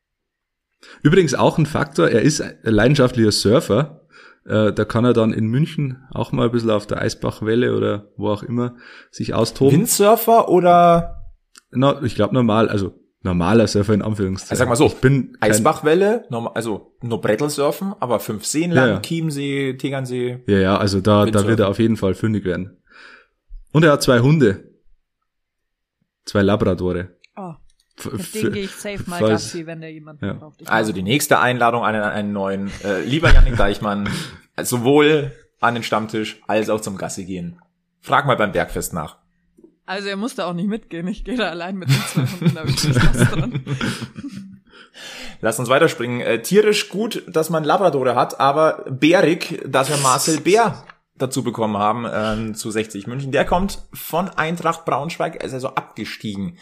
[1.03, 4.07] Übrigens auch ein Faktor, er ist ein leidenschaftlicher Surfer.
[4.47, 8.13] Äh, da kann er dann in München auch mal ein bisschen auf der Eisbachwelle oder
[8.17, 8.77] wo auch immer
[9.11, 9.79] sich austoben.
[9.79, 11.33] Windsurfer oder?
[11.71, 14.51] Na, ich glaube normal, also normaler Surfer in Anführungszeichen.
[14.51, 18.95] Also sag mal so, ich bin Eisbachwelle, also nur Brettl-Surfen, aber fünf Seen lang, ja,
[18.95, 19.01] ja.
[19.01, 20.45] Chiemsee, Tegernsee.
[20.47, 22.83] Ja, ja, also da, da wird er auf jeden Fall fündig werden.
[23.75, 24.71] Und er hat zwei Hunde.
[26.25, 27.17] Zwei Labradore.
[27.35, 27.55] Oh.
[28.13, 30.35] Mit denen gehe ich safe mal Gassi, wenn der jemand ja.
[30.35, 30.63] braucht.
[30.63, 34.09] Ich also die nächste Einladung an einen, einen neuen, äh, lieber Janik Deichmann,
[34.63, 37.59] sowohl an den Stammtisch als auch zum Gassi gehen.
[38.01, 39.19] Frag mal beim Bergfest nach.
[39.87, 42.61] Also er musste auch nicht mitgehen, ich gehe da allein mit den zwei Hunden, da
[42.61, 43.65] hab ich Spaß dran.
[45.41, 46.21] Lass uns weiterspringen.
[46.21, 50.85] Äh, tierisch gut, dass man Labradore hat, aber bärig, dass wir Marcel Bär
[51.17, 53.33] dazu bekommen haben ähm, zu 60 München.
[53.33, 56.59] Der kommt von Eintracht Braunschweig, ist also abgestiegen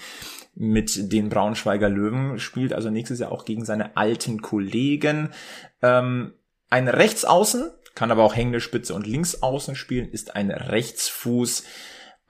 [0.54, 5.30] mit den Braunschweiger Löwen, spielt also nächstes Jahr auch gegen seine alten Kollegen.
[5.80, 6.34] Ähm,
[6.68, 11.64] ein Rechtsaußen, kann aber auch hängende Spitze und Linksaußen spielen, ist ein Rechtsfuß.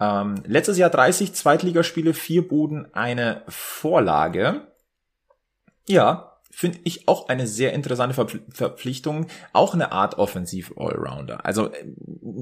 [0.00, 4.66] Ähm, letztes Jahr 30 Zweitligaspiele, vier Buden, eine Vorlage.
[5.88, 8.14] Ja, finde ich auch eine sehr interessante
[8.50, 11.44] Verpflichtung, auch eine Art Offensiv-Allrounder.
[11.44, 11.84] Also äh,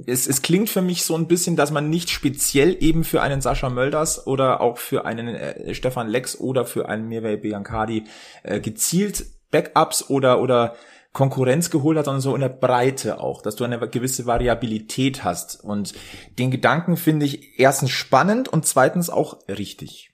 [0.07, 3.41] es, es klingt für mich so ein bisschen, dass man nicht speziell eben für einen
[3.41, 8.05] Sascha Mölders oder auch für einen äh, Stefan Lex oder für einen Mirvei Biancardi
[8.43, 10.75] äh, gezielt Backups oder oder
[11.13, 15.63] Konkurrenz geholt hat, sondern so in der Breite auch, dass du eine gewisse Variabilität hast.
[15.63, 15.95] Und
[16.39, 20.10] den Gedanken finde ich erstens spannend und zweitens auch richtig.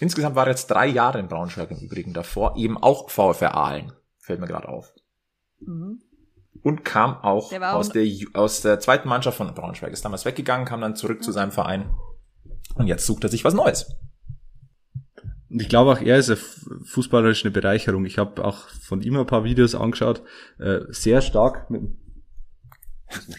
[0.00, 3.92] Insgesamt war er jetzt drei Jahre in Braunschweig im Übrigen davor, eben auch VfR Aalen,
[4.18, 4.94] fällt mir gerade auf.
[5.60, 6.00] Mhm.
[6.62, 10.66] Und kam auch, auch aus, der, aus der zweiten Mannschaft von Braunschweig, ist damals weggegangen,
[10.66, 11.22] kam dann zurück mhm.
[11.22, 11.94] zu seinem Verein
[12.74, 13.94] und jetzt sucht er sich was Neues.
[15.50, 16.38] Und ich glaube auch, er ist eine
[16.84, 18.04] fußballerische Bereicherung.
[18.04, 20.22] Ich habe auch von ihm ein paar Videos angeschaut,
[20.58, 21.82] äh, sehr stark mit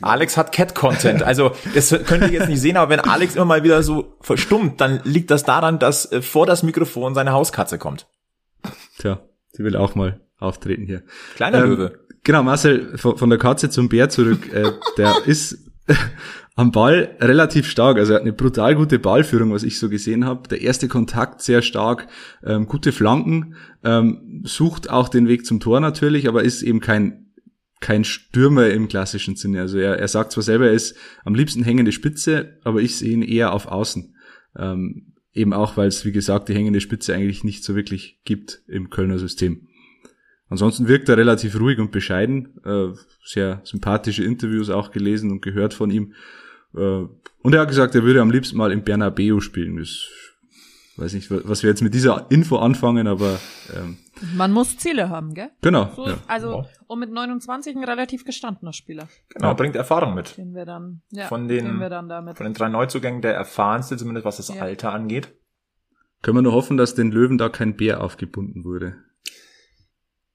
[0.02, 1.24] Alex hat Cat-Content.
[1.24, 4.82] Also das könnt ihr jetzt nicht sehen, aber wenn Alex immer mal wieder so verstummt,
[4.82, 8.08] dann liegt das daran, dass äh, vor das Mikrofon seine Hauskatze kommt.
[8.98, 9.20] Tja,
[9.52, 11.04] sie will auch mal auftreten hier.
[11.36, 12.00] Kleiner ähm, Löwe.
[12.24, 14.52] Genau, Marcel, von, von der Katze zum Bär zurück.
[14.54, 15.58] Äh, der ist
[16.56, 17.98] am Ball relativ stark.
[17.98, 20.48] Also er hat eine brutal gute Ballführung, was ich so gesehen habe.
[20.48, 22.08] Der erste Kontakt sehr stark,
[22.44, 27.21] ähm, gute Flanken, ähm, sucht auch den Weg zum Tor natürlich, aber ist eben kein
[27.82, 29.60] kein Stürmer im klassischen Sinne.
[29.60, 33.12] Also er, er sagt zwar selber, er ist am liebsten hängende Spitze, aber ich sehe
[33.12, 34.16] ihn eher auf Außen.
[34.56, 38.62] Ähm, eben auch, weil es, wie gesagt, die hängende Spitze eigentlich nicht so wirklich gibt
[38.68, 39.68] im Kölner System.
[40.48, 42.90] Ansonsten wirkt er relativ ruhig und bescheiden, äh,
[43.24, 46.14] sehr sympathische Interviews auch gelesen und gehört von ihm.
[46.76, 47.06] Äh,
[47.42, 49.78] und er hat gesagt, er würde am liebsten mal im Bernabeu spielen.
[49.78, 50.08] Das
[51.02, 53.40] weiß nicht, was wir jetzt mit dieser Info anfangen, aber
[53.76, 53.98] ähm,
[54.36, 55.50] man muss Ziele haben, gell?
[55.62, 55.90] Genau.
[55.96, 56.18] So, ja.
[56.28, 59.08] Also und mit 29 ein relativ gestandener Spieler.
[59.30, 59.54] Genau, ja.
[59.54, 60.38] bringt Erfahrung mit.
[60.38, 62.38] Den wir dann, ja, von den, wir dann damit.
[62.38, 64.62] von den drei Neuzugängen der erfahrenste, zumindest was das ja.
[64.62, 65.34] Alter angeht.
[66.22, 68.96] Können wir nur hoffen, dass den Löwen da kein Bär aufgebunden wurde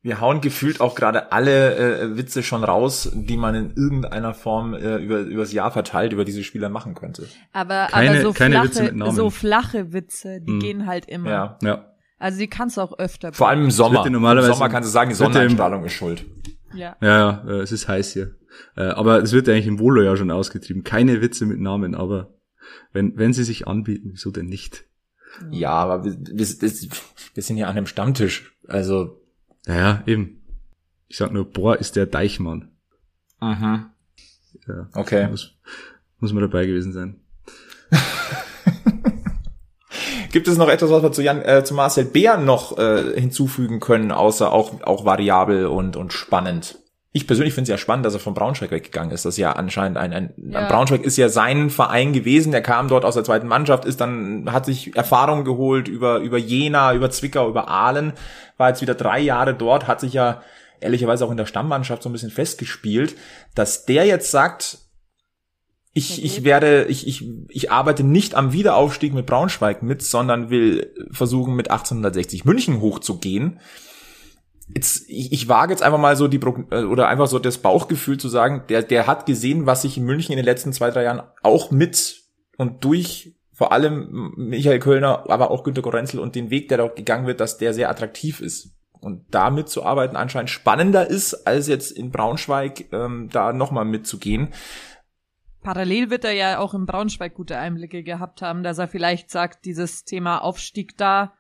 [0.06, 4.72] wir hauen gefühlt auch gerade alle äh, Witze schon raus, die man in irgendeiner Form
[4.72, 7.26] äh, über übers Jahr verteilt über diese Spieler machen könnte.
[7.52, 10.60] Aber, keine, aber so, flache, so flache Witze, die hm.
[10.60, 11.30] gehen halt immer.
[11.30, 11.58] Ja.
[11.60, 11.92] ja.
[12.20, 13.32] Also die kannst du auch öfter.
[13.32, 14.06] Vor allem im Sommer.
[14.06, 16.24] Im Sommer kannst du sagen, die Sonneneinstrahlung ist schuld.
[16.72, 16.96] Ja.
[17.00, 18.36] Ja, ja, es ist heiß hier.
[18.76, 20.84] Äh, aber es wird eigentlich im Volo ja schon ausgetrieben.
[20.84, 22.32] Keine Witze mit Namen, aber
[22.92, 24.84] wenn, wenn sie sich anbieten, wieso denn nicht?
[25.50, 28.56] Ja, aber wir, wir, wir sind ja an einem Stammtisch.
[28.68, 29.20] Also
[29.66, 30.42] naja, eben.
[31.08, 32.70] Ich sag nur, boah, ist der Deichmann.
[33.38, 33.92] Aha.
[34.66, 35.28] Ja, okay.
[35.28, 35.54] Muss,
[36.18, 37.20] muss man dabei gewesen sein.
[40.32, 43.80] Gibt es noch etwas, was wir zu, Jan, äh, zu Marcel Bär noch äh, hinzufügen
[43.80, 46.78] können, außer auch, auch variabel und, und spannend?
[47.12, 49.24] Ich persönlich finde es ja spannend, dass er von Braunschweig weggegangen ist.
[49.24, 50.68] Das ist ja anscheinend ein, ein ja.
[50.68, 52.52] Braunschweig ist ja sein Verein gewesen.
[52.52, 56.36] Er kam dort aus der zweiten Mannschaft, ist dann, hat sich Erfahrung geholt über, über
[56.36, 58.12] Jena, über Zwickau, über Aalen
[58.58, 60.42] war jetzt wieder drei Jahre dort, hat sich ja
[60.80, 63.16] ehrlicherweise auch in der Stammmannschaft so ein bisschen festgespielt,
[63.54, 64.78] dass der jetzt sagt,
[65.92, 70.92] ich, ich werde, ich, ich, ich arbeite nicht am Wiederaufstieg mit Braunschweig mit, sondern will
[71.10, 73.60] versuchen, mit 1860 München hochzugehen.
[74.68, 78.18] Jetzt, ich, ich wage jetzt einfach mal so die, äh, oder einfach so das Bauchgefühl
[78.18, 81.04] zu sagen, der, der hat gesehen, was sich in München in den letzten zwei, drei
[81.04, 82.22] Jahren auch mit
[82.56, 86.94] und durch vor allem Michael Kölner, aber auch Günter Gorenzel und den Weg, der dort
[86.94, 88.76] gegangen wird, dass der sehr attraktiv ist.
[88.92, 94.52] Und damit zu arbeiten anscheinend spannender ist, als jetzt in Braunschweig ähm, da nochmal mitzugehen.
[95.62, 99.64] Parallel wird er ja auch in Braunschweig gute Einblicke gehabt haben, dass er vielleicht sagt,
[99.64, 101.32] dieses Thema Aufstieg da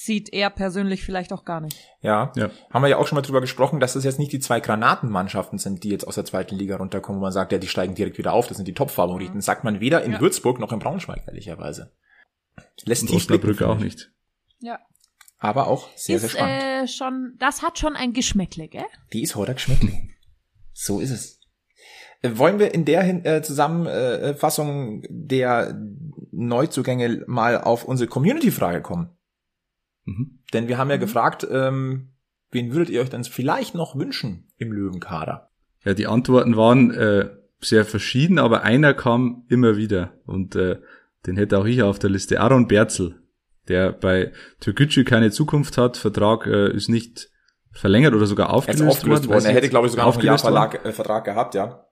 [0.00, 1.76] sieht er persönlich vielleicht auch gar nicht.
[2.02, 4.38] Ja, ja, haben wir ja auch schon mal drüber gesprochen, dass das jetzt nicht die
[4.38, 7.66] zwei Granatenmannschaften sind, die jetzt aus der zweiten Liga runterkommen, wo man sagt, ja, die
[7.66, 9.38] steigen direkt wieder auf, das sind die Top-Favoriten.
[9.38, 9.40] Mhm.
[9.40, 10.20] Sagt man weder in ja.
[10.20, 11.90] Würzburg noch in Braunschweig, ehrlicherweise.
[12.84, 14.12] Lässt sich Osnabrück auch nicht.
[14.60, 14.78] Ja.
[15.40, 16.62] Aber auch sehr, ist, sehr spannend.
[16.62, 18.86] Äh, schon, das hat schon ein Geschmäckle, gell?
[19.12, 19.92] Die ist heute Geschmäckle.
[20.72, 21.40] So ist es.
[22.22, 25.76] Äh, wollen wir in der äh, Zusammenfassung der
[26.30, 29.17] Neuzugänge mal auf unsere Community-Frage kommen?
[30.08, 30.38] Mhm.
[30.52, 31.00] Denn wir haben ja mhm.
[31.00, 32.08] gefragt, ähm,
[32.50, 35.50] wen würdet ihr euch denn vielleicht noch wünschen im Löwenkader?
[35.84, 40.78] Ja, die Antworten waren äh, sehr verschieden, aber einer kam immer wieder und äh,
[41.26, 42.40] den hätte auch ich auf der Liste.
[42.40, 43.20] Aaron Berzel,
[43.68, 47.30] der bei Türkgücü keine Zukunft hat, Vertrag äh, ist nicht
[47.72, 49.44] verlängert oder sogar aufgelöst, jetzt aufgelöst worden.
[49.44, 51.84] Er hätte, glaube ich, sogar noch einen Jahr Verlag, äh, Vertrag gehabt, ja.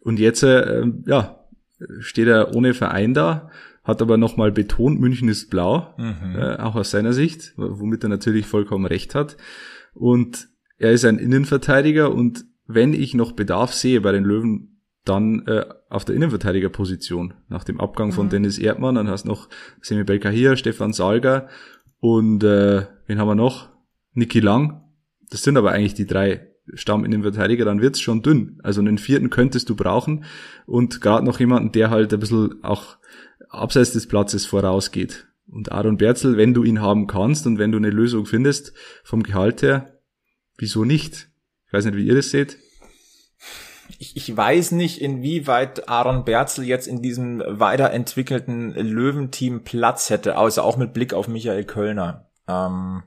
[0.00, 1.44] Und jetzt, äh, ja,
[1.98, 3.50] steht er ohne Verein da
[3.86, 6.36] hat aber nochmal betont, München ist blau, mhm.
[6.36, 9.36] äh, auch aus seiner Sicht, womit er natürlich vollkommen recht hat.
[9.94, 15.46] Und er ist ein Innenverteidiger und wenn ich noch Bedarf sehe bei den Löwen, dann
[15.46, 17.34] äh, auf der Innenverteidigerposition.
[17.48, 18.30] Nach dem Abgang von mhm.
[18.30, 19.48] Dennis Erdmann, dann hast du noch
[19.80, 21.48] Semi hier, Stefan Salger
[22.00, 23.68] und äh, wen haben wir noch?
[24.14, 24.82] Niki Lang.
[25.30, 28.58] Das sind aber eigentlich die drei Stamminnenverteidiger, dann wird's schon dünn.
[28.64, 30.24] Also einen vierten könntest du brauchen
[30.66, 32.96] und gerade noch jemanden, der halt ein bisschen auch
[33.56, 35.26] abseits des Platzes vorausgeht.
[35.48, 38.72] Und Aaron Berzel, wenn du ihn haben kannst und wenn du eine Lösung findest
[39.04, 40.00] vom Gehalt her,
[40.58, 41.28] wieso nicht?
[41.76, 42.58] weiß nicht, wie ihr das seht.
[43.98, 50.64] Ich, ich weiß nicht, inwieweit Aaron Berzel jetzt in diesem weiterentwickelten Löwenteam Platz hätte, außer
[50.64, 52.28] auch mit Blick auf Michael Kölner.
[52.48, 53.04] Ähm,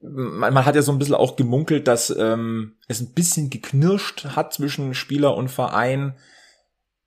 [0.00, 4.24] man, man hat ja so ein bisschen auch gemunkelt, dass ähm, es ein bisschen geknirscht
[4.36, 6.14] hat zwischen Spieler und Verein.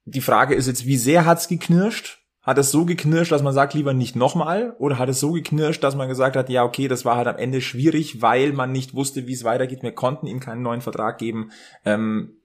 [0.05, 2.19] Die Frage ist jetzt, wie sehr hat's geknirscht?
[2.41, 4.75] Hat es so geknirscht, dass man sagt, lieber nicht nochmal?
[4.79, 7.37] Oder hat es so geknirscht, dass man gesagt hat, ja, okay, das war halt am
[7.37, 9.83] Ende schwierig, weil man nicht wusste, wie es weitergeht.
[9.83, 11.51] Wir konnten ihm keinen neuen Vertrag geben.
[11.85, 12.41] Ähm,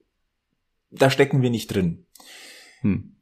[0.91, 2.07] da stecken wir nicht drin.
[2.83, 3.17] Hm.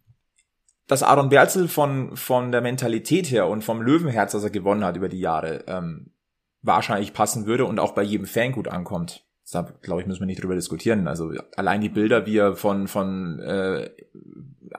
[0.88, 4.96] Dass Aaron Berzel von, von der Mentalität her und vom Löwenherz, das er gewonnen hat
[4.96, 6.12] über die Jahre, ähm,
[6.60, 9.23] wahrscheinlich passen würde und auch bei jedem Fan gut ankommt.
[9.52, 11.06] Da, glaube ich, müssen wir nicht drüber diskutieren.
[11.06, 13.90] Also allein die Bilder, wie er von, von äh,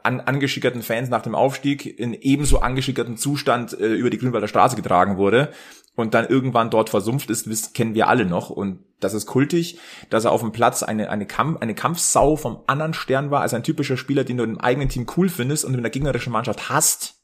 [0.04, 4.76] an, angeschickerten Fans nach dem Aufstieg in ebenso angeschickerten Zustand äh, über die Grünwalder Straße
[4.76, 5.52] getragen wurde
[5.96, 8.50] und dann irgendwann dort versumpft ist, wissen, kennen wir alle noch.
[8.50, 12.64] Und das ist kultig, dass er auf dem Platz eine, eine, Kampf, eine Kampfsau vom
[12.68, 15.74] anderen Stern war, also ein typischer Spieler, den du im eigenen Team cool findest und
[15.74, 17.16] in der gegnerischen Mannschaft hast.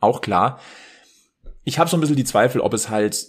[0.00, 0.60] Auch klar.
[1.64, 3.28] Ich habe so ein bisschen die Zweifel, ob es halt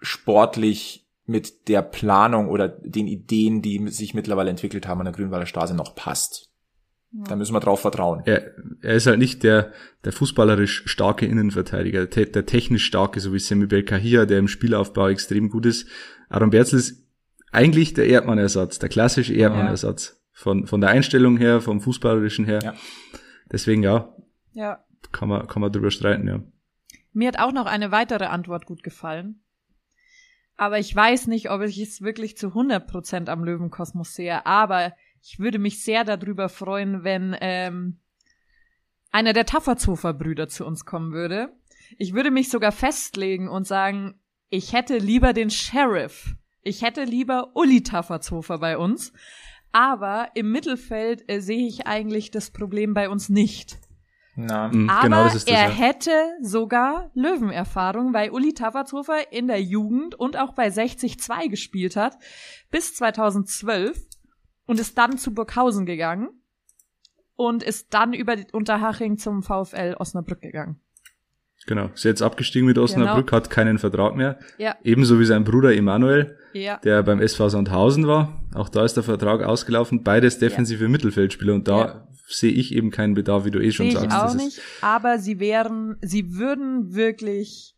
[0.00, 5.46] sportlich mit der Planung oder den Ideen, die sich mittlerweile entwickelt haben an der Grünwalder
[5.46, 6.50] Straße noch passt.
[7.12, 8.22] Da müssen wir drauf vertrauen.
[8.24, 8.52] Er,
[8.82, 9.72] er ist halt nicht der,
[10.04, 15.08] der fußballerisch starke Innenverteidiger, der, der technisch starke, so wie Semi Belkahia, der im Spielaufbau
[15.08, 15.88] extrem gut ist.
[16.28, 17.04] Aaron Berzel ist
[17.50, 20.22] eigentlich der Erdmann-Ersatz, der klassische Erdmann-Ersatz.
[20.32, 22.60] Von, von der Einstellung her, vom fußballerischen her.
[22.62, 22.74] Ja.
[23.50, 24.14] Deswegen ja,
[24.52, 24.84] ja.
[25.10, 26.40] Kann, man, kann man drüber streiten, ja.
[27.12, 29.42] Mir hat auch noch eine weitere Antwort gut gefallen.
[30.60, 34.44] Aber ich weiß nicht, ob ich es wirklich zu 100% am Löwenkosmos sehe.
[34.44, 34.92] Aber
[35.22, 37.98] ich würde mich sehr darüber freuen, wenn ähm,
[39.10, 41.50] einer der Tafferzofer-Brüder zu uns kommen würde.
[41.96, 46.34] Ich würde mich sogar festlegen und sagen, ich hätte lieber den Sheriff.
[46.60, 49.14] Ich hätte lieber Uli Tafferzofer bei uns.
[49.72, 53.78] Aber im Mittelfeld äh, sehe ich eigentlich das Problem bei uns nicht.
[54.36, 55.68] Na, mhm, Aber genau das das, er ja.
[55.68, 62.16] hätte sogar Löwenerfahrung, weil Uli Tafferzofer in der Jugend und auch bei 60-2 gespielt hat
[62.70, 63.98] bis 2012
[64.66, 66.30] und ist dann zu Burghausen gegangen
[67.36, 70.80] und ist dann über Unterhaching zum VfL Osnabrück gegangen.
[71.66, 73.36] Genau, ist jetzt abgestiegen mit Osnabrück, genau.
[73.36, 74.38] hat keinen Vertrag mehr.
[74.58, 74.76] Ja.
[74.82, 76.78] Ebenso wie sein Bruder Emanuel, ja.
[76.78, 78.39] der beim SV Sandhausen war.
[78.54, 80.02] Auch da ist der Vertrag ausgelaufen.
[80.02, 80.90] Beides defensive ja.
[80.90, 82.08] Mittelfeldspieler und da ja.
[82.26, 84.08] sehe ich eben keinen Bedarf, wie du eh schon seh sagst.
[84.08, 87.76] Ich auch nicht, aber sie wären, sie würden wirklich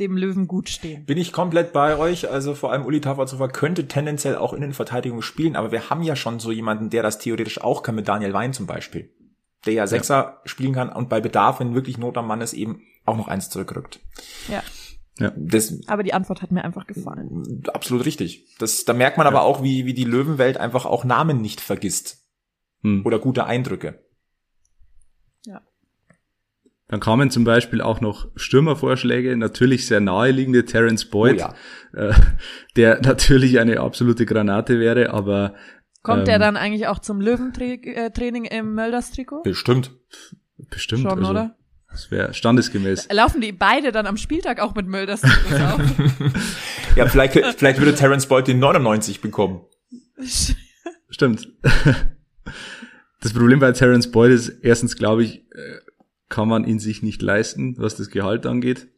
[0.00, 1.04] dem Löwen gut stehen.
[1.04, 2.30] Bin ich komplett bei euch.
[2.30, 6.02] Also vor allem Uli Tafazofer könnte tendenziell auch in den Verteidigungen spielen, aber wir haben
[6.02, 9.10] ja schon so jemanden, der das theoretisch auch kann mit Daniel Wein zum Beispiel.
[9.66, 10.40] Der ja Sechser ja.
[10.44, 13.50] spielen kann und bei Bedarf, wenn wirklich Not am Mann ist, eben auch noch eins
[13.50, 14.00] zurückrückt.
[14.48, 14.62] Ja.
[15.22, 15.32] Ja.
[15.36, 17.62] Das, aber die Antwort hat mir einfach gefallen.
[17.72, 18.46] Absolut richtig.
[18.58, 19.30] Das, da merkt man ja.
[19.30, 22.18] aber auch, wie, wie die Löwenwelt einfach auch Namen nicht vergisst.
[22.82, 23.06] Hm.
[23.06, 24.00] Oder gute Eindrücke.
[26.92, 32.08] Dann kamen zum Beispiel auch noch Stürmervorschläge, natürlich sehr naheliegende Terence Boyd, oh ja.
[32.08, 32.14] äh,
[32.76, 35.54] der natürlich eine absolute Granate wäre, aber
[36.02, 39.42] Kommt ähm, er dann eigentlich auch zum Löwentraining im Mölders-Trikot?
[39.42, 39.92] Bestimmt.
[40.68, 41.00] Bestimmt.
[41.00, 41.56] Schon, also, oder?
[41.92, 43.08] Das wäre standesgemäß.
[43.12, 45.80] Laufen die beide dann am Spieltag auch mit Mölders Trikots auf?
[46.96, 49.60] ja, vielleicht, vielleicht würde Terence Boyd den 99 bekommen.
[51.08, 51.48] Stimmt.
[53.22, 55.78] Das Problem bei Terence Boyd ist erstens, glaube ich, äh,
[56.28, 58.88] kann man ihn sich nicht leisten, was das Gehalt angeht.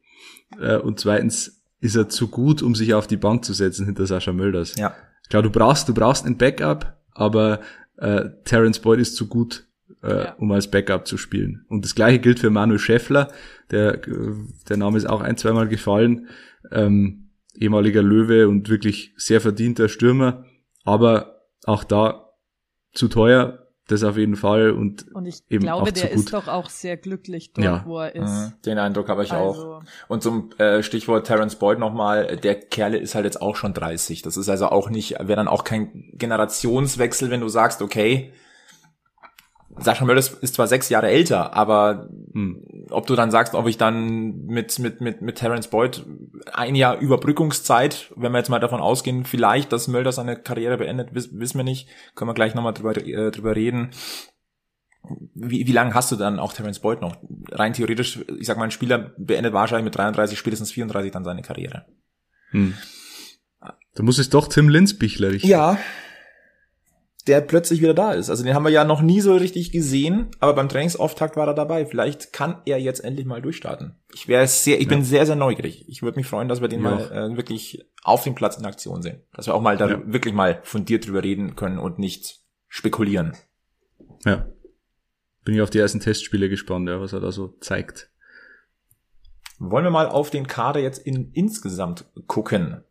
[0.59, 4.07] Äh, und zweitens ist er zu gut, um sich auf die Bank zu setzen hinter
[4.07, 4.76] Sascha Mölders.
[4.76, 4.95] Ja.
[5.28, 7.61] Klar, du brauchst, du brauchst ein Backup, aber
[7.99, 9.66] äh, Terence Boyd ist zu gut,
[10.05, 10.34] äh, ja.
[10.34, 11.64] um als Backup zu spielen.
[11.68, 13.28] Und das gleiche gilt für Manuel Schäffler,
[13.70, 14.00] der,
[14.68, 16.28] der Name ist auch ein, zweimal gefallen,
[16.70, 20.44] ähm, ehemaliger Löwe und wirklich sehr verdienter Stürmer,
[20.84, 22.32] aber auch da
[22.92, 26.16] zu teuer, das auf jeden Fall und, und ich eben glaube, auch der gut.
[26.16, 27.82] ist doch auch sehr glücklich dort, ja.
[27.86, 28.30] wo er ist.
[28.30, 28.52] Mhm.
[28.64, 29.74] Den Eindruck habe ich also.
[29.74, 29.82] auch.
[30.09, 34.22] Und zum äh, Stichwort Terence Boyd nochmal, der Kerle ist halt jetzt auch schon 30.
[34.22, 38.32] Das ist also auch nicht, wäre dann auch kein Generationswechsel, wenn du sagst, okay,
[39.76, 42.86] Sascha Mölders ist zwar sechs Jahre älter, aber hm.
[42.90, 46.04] ob du dann sagst, ob ich dann mit, mit, mit, mit Terence Boyd
[46.52, 51.14] ein Jahr Überbrückungszeit, wenn wir jetzt mal davon ausgehen, vielleicht, dass Mölder seine Karriere beendet,
[51.14, 53.90] wiss, wissen wir nicht, können wir gleich nochmal drüber, äh, drüber reden.
[55.34, 57.16] Wie, wie lange hast du dann auch Terence Boyd noch?
[57.50, 61.42] Rein theoretisch, ich sag mal, ein Spieler beendet wahrscheinlich mit 33, spätestens 34 dann seine
[61.42, 61.84] Karriere.
[62.50, 62.74] Hm.
[63.94, 65.48] Da muss es doch Tim Linsbichler richten.
[65.48, 65.78] Ja,
[67.26, 68.28] der plötzlich wieder da ist.
[68.28, 71.54] Also den haben wir ja noch nie so richtig gesehen, aber beim Trainingsauftakt war er
[71.54, 71.86] dabei.
[71.86, 73.96] Vielleicht kann er jetzt endlich mal durchstarten.
[74.12, 74.88] Ich wäre sehr, ich ja.
[74.90, 75.88] bin sehr, sehr neugierig.
[75.88, 76.90] Ich würde mich freuen, dass wir den ja.
[76.90, 79.22] mal äh, wirklich auf dem Platz in Aktion sehen.
[79.32, 80.02] Dass wir auch mal da ja.
[80.04, 83.34] wirklich mal fundiert drüber reden können und nicht spekulieren.
[84.24, 84.46] Ja.
[85.44, 88.10] Bin ich auf die ersten Testspiele gespannt, ja, was er da so zeigt.
[89.58, 92.82] Wollen wir mal auf den Kader jetzt in insgesamt gucken?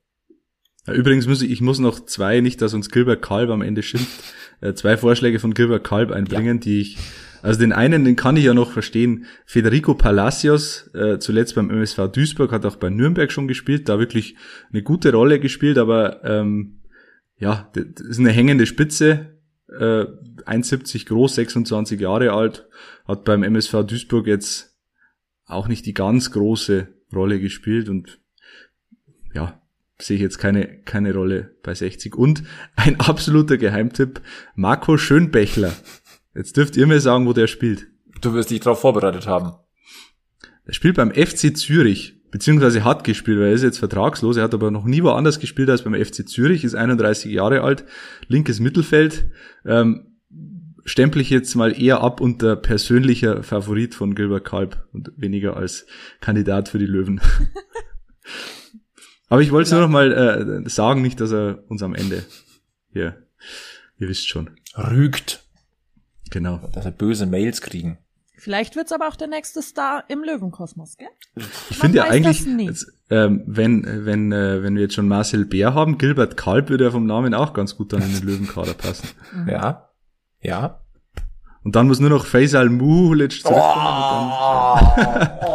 [0.91, 4.23] Übrigens muss ich, ich muss noch zwei, nicht dass uns Gilbert Kalb am Ende schimpft,
[4.59, 6.61] äh, zwei Vorschläge von Gilbert Kalb einbringen, ja.
[6.61, 6.97] die ich,
[7.41, 9.25] also den einen, den kann ich ja noch verstehen.
[9.45, 14.36] Federico Palacios, äh, zuletzt beim MSV Duisburg, hat auch bei Nürnberg schon gespielt, da wirklich
[14.71, 16.81] eine gute Rolle gespielt, aber ähm,
[17.38, 19.38] ja, das ist eine hängende Spitze,
[19.69, 20.05] äh,
[20.45, 22.67] 1,70 groß, 26 Jahre alt,
[23.05, 24.77] hat beim MSV Duisburg jetzt
[25.45, 28.19] auch nicht die ganz große Rolle gespielt und
[29.34, 29.62] ja,
[30.00, 32.16] sehe ich jetzt keine, keine Rolle bei 60.
[32.16, 32.44] Und
[32.76, 34.22] ein absoluter Geheimtipp,
[34.56, 35.74] Marco Schönbächler.
[36.36, 37.88] Jetzt dürft ihr mir sagen, wo der spielt.
[38.22, 39.54] Du wirst dich darauf vorbereitet haben.
[40.66, 44.38] Er spielt beim FC Zürich, beziehungsweise hat gespielt, weil er ist jetzt vertragslos.
[44.38, 47.86] Er hat aber noch nie woanders gespielt als beim FC Zürich, ist 31 Jahre alt,
[48.28, 49.30] linkes Mittelfeld.
[49.66, 50.18] Ähm,
[50.86, 55.86] stempel ich jetzt mal eher ab unter persönlicher Favorit von Gilbert Kalb und weniger als
[56.22, 57.22] Kandidat für die Löwen.
[59.34, 62.23] Aber ich wollte es nur noch mal äh, sagen, nicht, dass er uns am Ende
[62.91, 63.15] hier,
[63.97, 64.51] ihr wisst schon.
[64.77, 65.43] Rügt.
[66.29, 66.59] Genau.
[66.71, 67.97] Dass er böse Mails kriegen.
[68.38, 71.07] Vielleicht wird's aber auch der nächste Star im Löwenkosmos, gell?
[71.71, 75.73] Ich finde ja eigentlich, jetzt, ähm, wenn, wenn, äh, wenn wir jetzt schon Marcel Bär
[75.73, 79.07] haben, Gilbert Kalb würde ja vom Namen auch ganz gut dann in den Löwenkader passen.
[79.34, 79.49] Mhm.
[79.49, 79.89] Ja.
[80.41, 80.79] Ja.
[81.63, 84.31] Und dann muss nur noch Faisal Mulic zurückkommen.
[84.31, 84.77] Oh,
[85.47, 85.49] oh.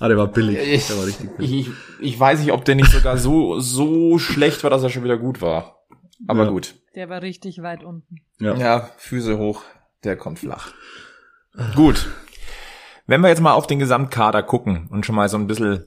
[0.00, 0.58] Ah, der war billig.
[0.58, 1.68] Ich, der war richtig billig.
[1.68, 1.70] Ich,
[2.00, 5.18] ich weiß nicht, ob der nicht sogar so, so schlecht war, dass er schon wieder
[5.18, 5.84] gut war.
[6.26, 6.50] Aber ja.
[6.50, 6.74] gut.
[6.94, 8.16] Der war richtig weit unten.
[8.40, 8.56] Ja.
[8.56, 9.62] ja, Füße hoch,
[10.02, 10.72] der kommt flach.
[11.76, 12.08] gut.
[13.06, 15.84] Wenn wir jetzt mal auf den Gesamtkader gucken und schon mal so ein bisschen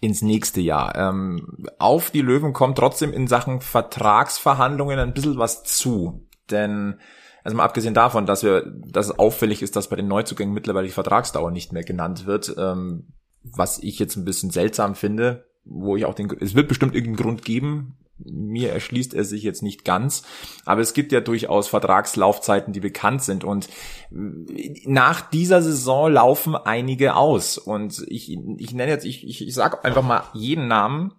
[0.00, 0.94] ins nächste Jahr.
[0.96, 6.28] Ähm, auf die Löwen kommt trotzdem in Sachen Vertragsverhandlungen ein bisschen was zu.
[6.50, 7.00] Denn,
[7.42, 10.86] also mal abgesehen davon, dass wir, dass es auffällig ist, dass bei den Neuzugängen mittlerweile
[10.86, 13.08] die Vertragsdauer nicht mehr genannt wird, ähm,
[13.54, 17.24] was ich jetzt ein bisschen seltsam finde, wo ich auch den, es wird bestimmt irgendeinen
[17.24, 17.96] Grund geben.
[18.18, 20.22] Mir erschließt er sich jetzt nicht ganz,
[20.64, 23.44] aber es gibt ja durchaus Vertragslaufzeiten, die bekannt sind.
[23.44, 23.68] Und
[24.10, 27.58] nach dieser Saison laufen einige aus.
[27.58, 31.12] Und ich, ich nenne jetzt, ich, ich, ich sage einfach mal jeden Namen,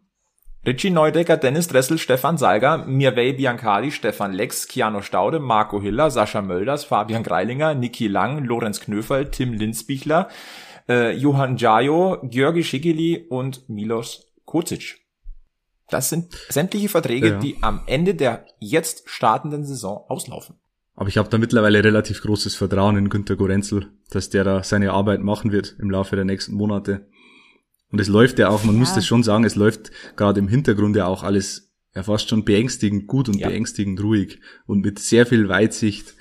[0.68, 6.42] Richie Neudecker, Dennis Dressel, Stefan Salger, Mirvey Biancali, Stefan Lex, Kiano Staude, Marco Hiller, Sascha
[6.42, 10.28] Mölders, Fabian Greilinger, Niki Lang, Lorenz Knöferl, Tim Linsbichler,
[10.90, 15.00] äh, Johann Jajo, Georgi Schigeli und Milos Kocic.
[15.90, 17.40] Das sind sämtliche Verträge, ja.
[17.40, 20.56] die am Ende der jetzt startenden Saison auslaufen.
[20.96, 24.92] Aber ich habe da mittlerweile relativ großes Vertrauen in Günter Gorenzel, dass der da seine
[24.92, 27.08] Arbeit machen wird im Laufe der nächsten Monate.
[27.92, 28.80] Und es läuft ja auch, man ja.
[28.80, 32.46] muss das schon sagen, es läuft gerade im Hintergrund ja auch alles ja fast schon
[32.46, 33.48] beängstigend gut und ja.
[33.48, 36.16] beängstigend ruhig und mit sehr viel Weitsicht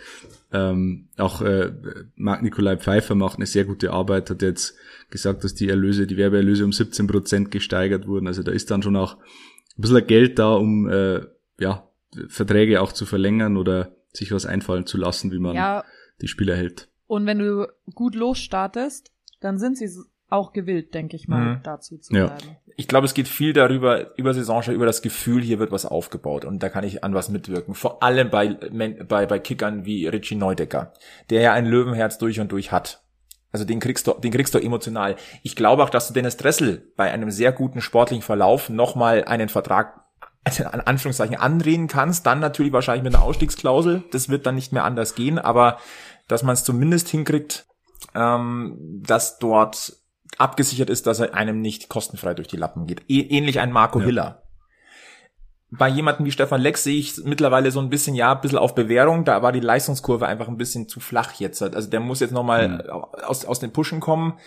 [0.53, 1.72] ähm, auch äh,
[2.14, 4.76] Marc Nikolai Pfeiffer macht eine sehr gute Arbeit, hat jetzt
[5.11, 8.26] gesagt, dass die Erlöse, die Werbeerlöse um 17 Prozent gesteigert wurden.
[8.26, 11.20] Also da ist dann schon auch ein bisschen Geld da, um äh,
[11.59, 11.88] ja,
[12.28, 15.84] Verträge auch zu verlängern oder sich was einfallen zu lassen, wie man ja.
[16.20, 16.88] die Spieler hält.
[17.07, 19.88] Und wenn du gut losstartest, dann sind sie
[20.28, 21.60] auch gewillt, denke ich mal, mhm.
[21.62, 22.26] dazu zu ja.
[22.26, 22.56] bleiben.
[22.76, 26.44] Ich glaube, es geht viel darüber, über Saisonschau, über das Gefühl, hier wird was aufgebaut
[26.44, 27.74] und da kann ich an was mitwirken.
[27.74, 28.54] Vor allem bei,
[29.08, 30.92] bei, bei Kickern wie Richie Neudecker,
[31.30, 33.02] der ja ein Löwenherz durch und durch hat.
[33.52, 35.16] Also den kriegst du, den kriegst du emotional.
[35.42, 39.48] Ich glaube auch, dass du Dennis Dressel bei einem sehr guten sportlichen Verlauf nochmal einen
[39.48, 40.02] Vertrag
[40.44, 44.04] an Anführungszeichen andrehen kannst, dann natürlich wahrscheinlich mit einer Ausstiegsklausel.
[44.12, 45.78] Das wird dann nicht mehr anders gehen, aber
[46.28, 47.66] dass man es zumindest hinkriegt,
[48.14, 49.94] ähm, dass dort
[50.39, 53.03] abgesichert ist, dass er einem nicht kostenfrei durch die Lappen geht.
[53.09, 54.07] Ähnlich ein Marco ja.
[54.07, 54.43] Hiller.
[55.70, 58.74] Bei jemanden wie Stefan Lex sehe ich mittlerweile so ein bisschen, ja, ein bisschen auf
[58.74, 59.24] Bewährung.
[59.24, 61.61] Da war die Leistungskurve einfach ein bisschen zu flach jetzt.
[61.62, 62.80] Also der muss jetzt nochmal mhm.
[63.24, 64.39] aus, aus den Pushen kommen.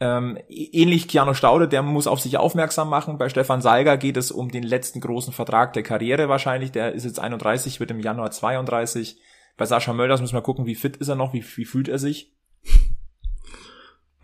[0.00, 3.16] Ähm, ähnlich Keanu Staude, der muss auf sich aufmerksam machen.
[3.16, 6.72] Bei Stefan Seiger geht es um den letzten großen Vertrag der Karriere wahrscheinlich.
[6.72, 9.20] Der ist jetzt 31, wird im Januar 32.
[9.56, 11.98] Bei Sascha Mölders müssen wir gucken, wie fit ist er noch, wie, wie fühlt er
[11.98, 12.34] sich.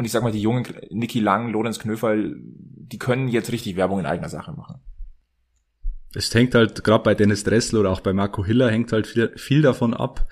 [0.00, 3.98] Und ich sag mal, die jungen Niki Lang, Lorenz Knöferl, die können jetzt richtig Werbung
[4.00, 4.80] in eigener Sache machen.
[6.14, 9.30] Es hängt halt gerade bei Dennis Dressel oder auch bei Marco Hiller hängt halt viel,
[9.36, 10.26] viel davon ab,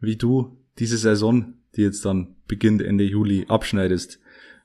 [0.00, 4.18] wie du diese Saison, die jetzt dann beginnt Ende Juli, abschneidest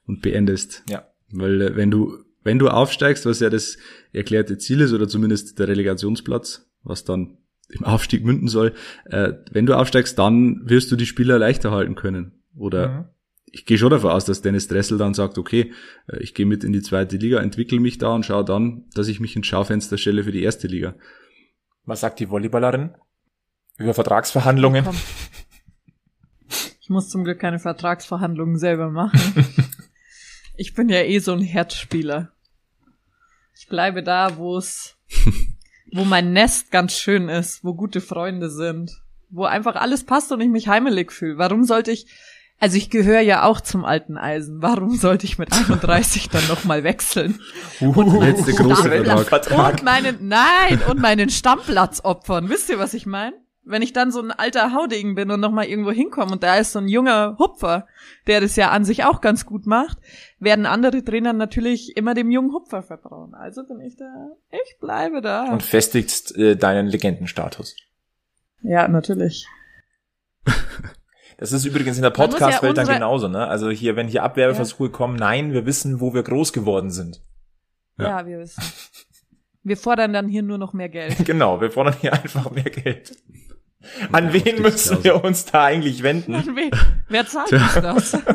[0.07, 0.81] und beendest.
[0.89, 1.05] Ja.
[1.29, 3.77] Weil äh, wenn du wenn du aufsteigst, was ja das
[4.11, 7.37] erklärte Ziel ist, oder zumindest der Relegationsplatz, was dann
[7.69, 8.73] im Aufstieg münden soll,
[9.05, 12.41] äh, wenn du aufsteigst, dann wirst du die Spieler leichter halten können.
[12.55, 13.05] Oder mhm.
[13.51, 15.73] Ich gehe schon davon aus, dass Dennis Dressel dann sagt, okay,
[16.07, 19.07] äh, ich gehe mit in die zweite Liga, entwickle mich da und schaue dann, dass
[19.07, 20.95] ich mich ins Schaufenster stelle für die erste Liga.
[21.85, 22.93] Was sagt die Volleyballerin
[23.77, 24.85] über Vertragsverhandlungen?
[26.81, 29.19] Ich muss zum Glück keine Vertragsverhandlungen selber machen.
[30.57, 32.31] ich bin ja eh so ein Herzspieler.
[33.59, 34.95] Ich bleibe da, wo es,
[35.91, 38.91] wo mein Nest ganz schön ist, wo gute Freunde sind,
[39.29, 41.37] wo einfach alles passt und ich mich heimelig fühle.
[41.37, 42.07] Warum sollte ich,
[42.59, 44.61] also ich gehöre ja auch zum alten Eisen.
[44.61, 47.39] Warum sollte ich mit 31 dann nochmal wechseln?
[47.81, 48.89] Uh, und letzte große
[49.25, 49.73] Vertrag.
[49.73, 52.49] Und meinen, nein, und meinen Stammplatz opfern.
[52.49, 53.33] Wisst ihr, was ich meine?
[53.67, 56.71] wenn ich dann so ein alter Haudegen bin und nochmal irgendwo hinkomme und da ist
[56.71, 57.85] so ein junger Hupfer,
[58.25, 59.97] der das ja an sich auch ganz gut macht,
[60.39, 63.35] werden andere Trainer natürlich immer dem jungen Hupfer vertrauen.
[63.35, 65.51] Also bin ich da, ich bleibe da.
[65.51, 67.75] Und festigst äh, deinen Legendenstatus.
[68.61, 69.47] Ja, natürlich.
[71.37, 73.47] Das ist übrigens in der Podcast-Welt ja dann genauso, ne?
[73.47, 74.89] Also hier, wenn hier Abwerbeversuche ja.
[74.89, 77.21] kommen, nein, wir wissen, wo wir groß geworden sind.
[77.99, 78.19] Ja.
[78.19, 78.63] ja, wir wissen.
[79.63, 81.15] Wir fordern dann hier nur noch mehr Geld.
[81.25, 83.15] genau, wir fordern hier einfach mehr Geld.
[84.11, 86.35] An wen müssen wir uns da eigentlich wenden?
[86.35, 86.71] An wen?
[87.07, 88.17] Wer zahlt uns das?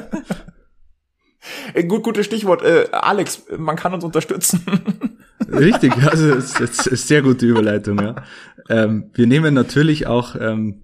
[1.75, 2.63] Äh, gut, gutes Stichwort.
[2.63, 4.63] Äh, Alex, man kann uns unterstützen.
[5.49, 8.01] Richtig, also es ist, ist sehr gute Überleitung.
[8.01, 8.15] Ja.
[8.69, 10.83] Ähm, wir nehmen natürlich auch ähm,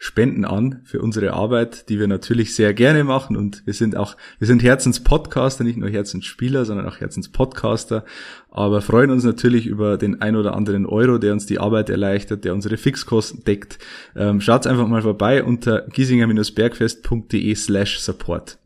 [0.00, 4.16] Spenden an für unsere Arbeit, die wir natürlich sehr gerne machen und wir sind auch,
[4.38, 8.04] wir sind Herzenspodcaster, nicht nur Herzensspieler, sondern auch Herzenspodcaster,
[8.50, 12.44] aber freuen uns natürlich über den ein oder anderen Euro, der uns die Arbeit erleichtert,
[12.44, 13.78] der unsere Fixkosten deckt.
[14.14, 18.58] Ähm, Schaut einfach mal vorbei unter giesinger-bergfest.de slash support.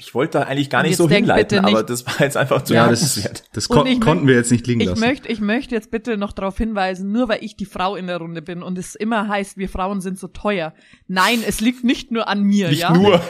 [0.00, 2.88] Ich wollte da eigentlich gar nicht so hinleiten, aber das war jetzt einfach zu ja,
[2.88, 3.20] das,
[3.52, 5.00] das kon konnten möchte, wir jetzt nicht liegen ich lassen.
[5.00, 8.18] Möchte, ich möchte jetzt bitte noch darauf hinweisen, nur weil ich die Frau in der
[8.18, 10.72] Runde bin und es immer heißt, wir Frauen sind so teuer.
[11.08, 12.92] Nein, es liegt nicht nur an mir, nicht ja?
[12.92, 13.20] Nur.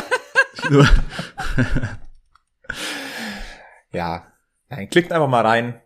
[0.70, 0.86] nur.
[3.92, 4.26] ja,
[4.72, 5.82] Nein, klickt einfach mal rein,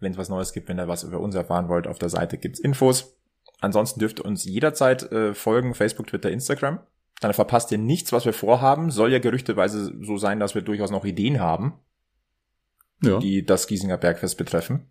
[0.00, 1.86] wenn es was Neues gibt, wenn ihr was über uns erfahren wollt.
[1.86, 3.16] Auf der Seite gibt's Infos.
[3.60, 6.80] Ansonsten dürft ihr uns jederzeit äh, folgen, Facebook, Twitter, Instagram.
[7.20, 8.90] Dann verpasst ihr nichts, was wir vorhaben.
[8.90, 11.74] Soll ja gerüchteweise so sein, dass wir durchaus noch Ideen haben,
[13.02, 13.18] ja.
[13.18, 14.90] die das Giesinger Bergfest betreffen.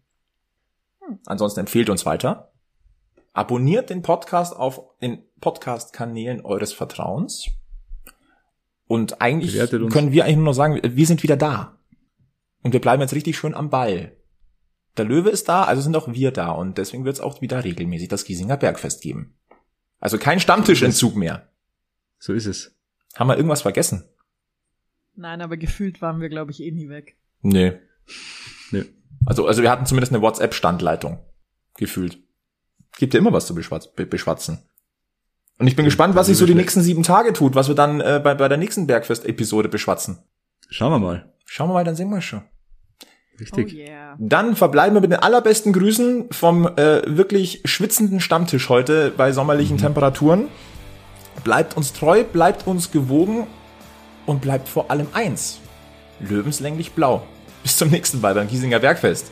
[1.06, 1.20] Hm.
[1.26, 2.52] Ansonsten empfehlt uns weiter.
[3.34, 7.48] Abonniert den Podcast auf den Podcast-Kanälen eures Vertrauens.
[8.88, 9.58] Und eigentlich
[9.90, 11.80] können wir eigentlich nur noch sagen, wir sind wieder da.
[12.62, 14.16] Und wir bleiben jetzt richtig schön am Ball.
[14.98, 16.52] Der Löwe ist da, also sind auch wir da.
[16.52, 19.36] Und deswegen wird es auch wieder regelmäßig das Giesinger Bergfest geben.
[20.00, 21.50] Also kein Stammtischentzug mehr.
[22.24, 22.74] So ist es.
[23.16, 24.06] Haben wir irgendwas vergessen?
[25.14, 27.18] Nein, aber gefühlt waren wir, glaube ich, eh nie weg.
[27.42, 27.74] Nee.
[28.72, 28.86] nee.
[29.26, 31.20] Also, also wir hatten zumindest eine WhatsApp-Standleitung.
[31.76, 32.20] Gefühlt.
[32.98, 34.60] Gibt ja immer was zu beschwatzen.
[35.60, 38.00] Und ich bin gespannt, was sich so die nächsten sieben Tage tut, was wir dann
[38.00, 40.20] äh, bei, bei der nächsten Bergfest-Episode beschwatzen.
[40.70, 41.34] Schauen wir mal.
[41.44, 42.44] Schauen wir mal, dann sehen wir schon.
[43.38, 43.74] Richtig.
[43.74, 44.16] Oh yeah.
[44.18, 49.76] Dann verbleiben wir mit den allerbesten Grüßen vom äh, wirklich schwitzenden Stammtisch heute bei sommerlichen
[49.76, 49.82] mhm.
[49.82, 50.48] Temperaturen.
[51.44, 53.48] Bleibt uns treu, bleibt uns gewogen
[54.26, 55.60] und bleibt vor allem eins.
[56.20, 57.24] Löwenslänglich blau.
[57.64, 59.32] Bis zum nächsten Mal beim Giesinger Bergfest.